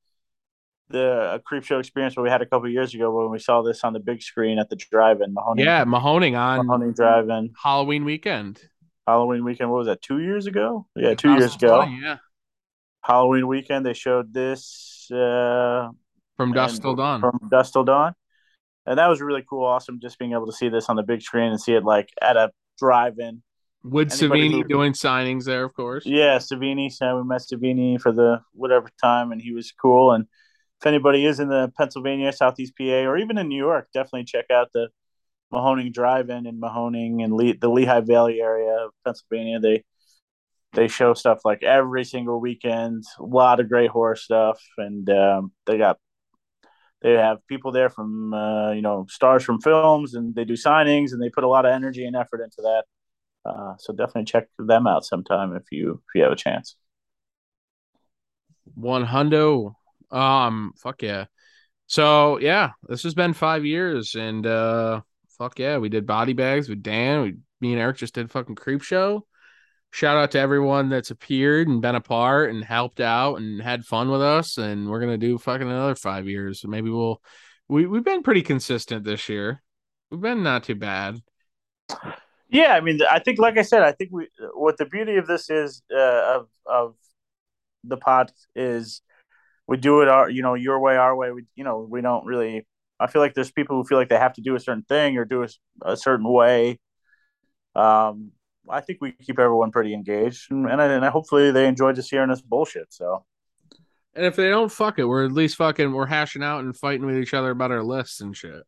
[0.90, 3.84] the creep show experience where we had a couple years ago when we saw this
[3.84, 5.64] on the big screen at the drive-in Mahoney.
[5.64, 8.62] Yeah, Mahoning on Mahoning Drive-in Halloween weekend.
[9.08, 9.70] Halloween weekend.
[9.72, 10.02] What was that?
[10.02, 10.88] Two years ago?
[10.96, 11.82] Yeah, two years ago.
[11.86, 12.18] 2020, Yeah,
[13.02, 13.86] Halloween weekend.
[13.86, 15.10] They showed this.
[15.12, 15.90] Uh,
[16.38, 17.22] from dusk till dawn.
[17.22, 18.14] From dusk till dawn,
[18.86, 19.66] and that was really cool.
[19.66, 22.10] Awesome, just being able to see this on the big screen and see it like
[22.22, 23.42] at a drive-in.
[23.86, 26.06] Anybody Savini who- doing signings there, of course.
[26.06, 26.90] Yeah, Savini.
[26.92, 30.14] So we met Savini for the whatever time, and he was cool.
[30.14, 30.26] And
[30.84, 34.52] if anybody is in the Pennsylvania, Southeast PA, or even in New York, definitely check
[34.52, 34.90] out the
[35.54, 39.62] Mahoning Drive-In in Mahoning and Le- the Lehigh Valley area of Pennsylvania.
[39.62, 39.84] They
[40.74, 43.06] they show stuff like every single weekend.
[43.18, 46.00] A lot of great horror stuff, and um, they got
[47.02, 51.14] they have people there from uh, you know stars from films, and they do signings,
[51.14, 52.84] and they put a lot of energy and effort into that.
[53.46, 56.76] Uh, so definitely check them out sometime if you if you have a chance.
[58.76, 59.76] One hundo.
[60.14, 61.26] Um, fuck yeah.
[61.88, 65.02] So yeah, this has been five years, and uh,
[65.38, 67.22] fuck yeah, we did body bags with Dan.
[67.22, 69.26] We, me and Eric just did fucking creep show.
[69.92, 73.86] Shout out to everyone that's appeared and been a part and helped out and had
[73.86, 74.58] fun with us.
[74.58, 76.64] And we're gonna do fucking another five years.
[76.66, 77.22] Maybe we'll.
[77.68, 79.62] We we've been pretty consistent this year.
[80.12, 81.22] We've been not too bad.
[82.50, 85.26] Yeah, I mean, I think, like I said, I think we what the beauty of
[85.26, 86.96] this is uh, of of
[87.84, 89.02] the pod is
[89.68, 91.32] we do it our you know your way, our way.
[91.32, 92.68] We you know we don't really.
[93.00, 95.18] I feel like there's people who feel like they have to do a certain thing
[95.18, 95.48] or do a,
[95.82, 96.80] a certain way.
[97.76, 98.32] Um,
[98.70, 101.94] I think we keep everyone pretty engaged, and and, I, and I, hopefully they enjoy
[101.94, 102.94] just hearing us bullshit.
[102.94, 103.26] So
[104.16, 107.06] And if they don't fuck it, we're at least fucking we're hashing out and fighting
[107.06, 108.64] with each other about our lists and shit.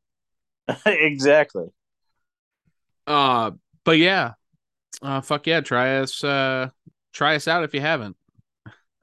[0.85, 1.67] exactly.
[3.07, 3.51] Uh,
[3.83, 4.33] but yeah,
[5.01, 6.69] uh, fuck yeah, try us, uh,
[7.13, 8.17] try us out if you haven't.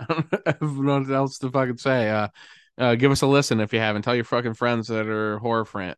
[0.09, 2.11] I have nothing else to fucking say.
[2.11, 2.29] Uh,
[2.79, 4.03] uh, give us a listen if you haven't.
[4.03, 5.97] Tell your fucking friends that are horror fran-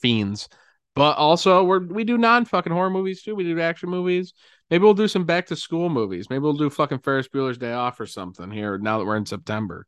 [0.00, 0.48] fiends.
[0.94, 3.34] But also, we're we do non fucking horror movies too.
[3.34, 4.34] We do action movies.
[4.70, 6.28] Maybe we'll do some back to school movies.
[6.28, 9.26] Maybe we'll do fucking Ferris Bueller's Day Off or something here now that we're in
[9.26, 9.86] September.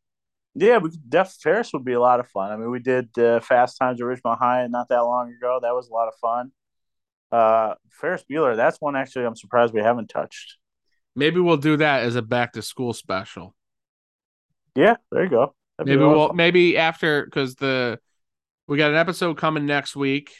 [0.54, 2.50] Yeah, we Def Ferris would be a lot of fun.
[2.50, 5.58] I mean, we did uh, Fast Times at Ridgemont High not that long ago.
[5.60, 6.52] That was a lot of fun.
[7.30, 10.58] Uh, Ferris Bueller, that's one actually I'm surprised we haven't touched.
[11.16, 13.54] Maybe we'll do that as a back to school special.
[14.76, 15.54] Yeah, there you go.
[15.78, 17.98] That'd maybe a lot of we'll maybe after because the
[18.68, 20.32] we got an episode coming next week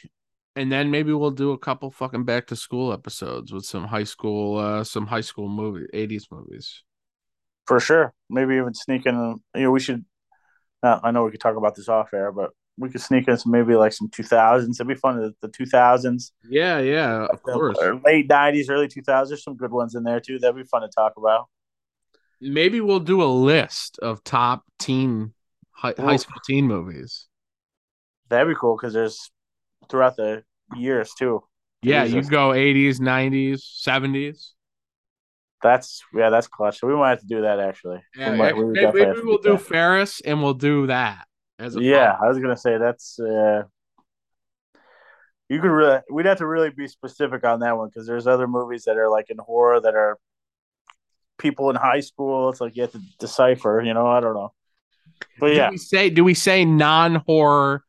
[0.55, 4.03] and then maybe we'll do a couple fucking back to school episodes with some high
[4.03, 6.83] school uh some high school movie 80s movies
[7.71, 8.13] for sure.
[8.29, 9.39] Maybe even sneak in.
[9.55, 10.03] You know, we should.
[10.83, 13.37] Uh, I know we could talk about this off air, but we could sneak in
[13.37, 14.71] some maybe like some 2000s.
[14.75, 15.19] It'd be fun.
[15.21, 19.29] The, the 2000s, yeah yeah of course or late 90s, early 2000s.
[19.29, 20.39] There's some good ones in there too.
[20.39, 21.47] That'd be fun to talk about.
[22.41, 25.33] maybe we'll do a list of top teen
[25.71, 27.27] high, high school teen movies
[28.29, 29.29] That'd be cool because there's
[29.89, 30.43] throughout the
[30.75, 31.43] years too.
[31.83, 34.53] yeah you go 80s 90s 70s
[35.63, 36.79] That's yeah, that's clutch.
[36.79, 38.01] So we might have to do that actually.
[38.15, 39.61] yeah, we might, we maybe, maybe we'll do that.
[39.61, 41.27] ferris and we'll do that
[41.61, 43.19] as Yeah, I was gonna say that's.
[43.19, 43.63] uh
[45.49, 48.47] You could really, we'd have to really be specific on that one because there's other
[48.47, 50.17] movies that are like in horror that are
[51.37, 52.49] people in high school.
[52.49, 53.81] It's like you have to decipher.
[53.81, 54.53] You know, I don't know.
[55.39, 57.83] But do yeah, we say do we say non-horror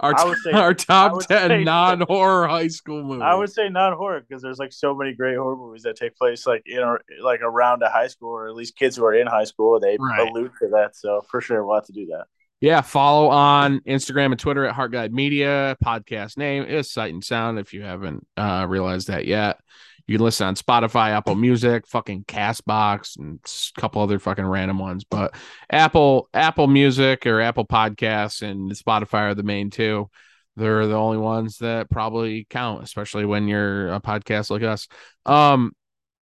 [0.00, 3.50] our, I would say- our top would 10 say- non-horror high school movies I would
[3.52, 6.62] say not horror because there's like so many great horror movies that take place like
[6.66, 9.44] in or like around a high school or at least kids who are in high
[9.44, 9.78] school.
[9.80, 10.28] They Right.
[10.28, 10.96] allude to that.
[10.96, 12.26] So for sure, we'll have to do that.
[12.60, 17.24] Yeah follow on instagram and twitter at heart guide media podcast name is sight and
[17.24, 19.58] sound if you haven't uh realized that yet
[20.06, 23.40] you can listen on spotify apple music fucking castbox and
[23.76, 25.34] a couple other fucking random ones but
[25.70, 30.08] apple apple music or apple podcasts and spotify are the main two
[30.56, 34.88] they're the only ones that probably count especially when you're a podcast like us
[35.26, 35.72] um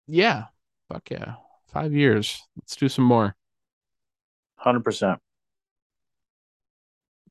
[0.08, 0.46] yeah
[0.90, 1.36] fuck yeah
[1.72, 2.42] Five years.
[2.58, 3.36] Let's do some more.
[4.56, 5.20] Hundred percent.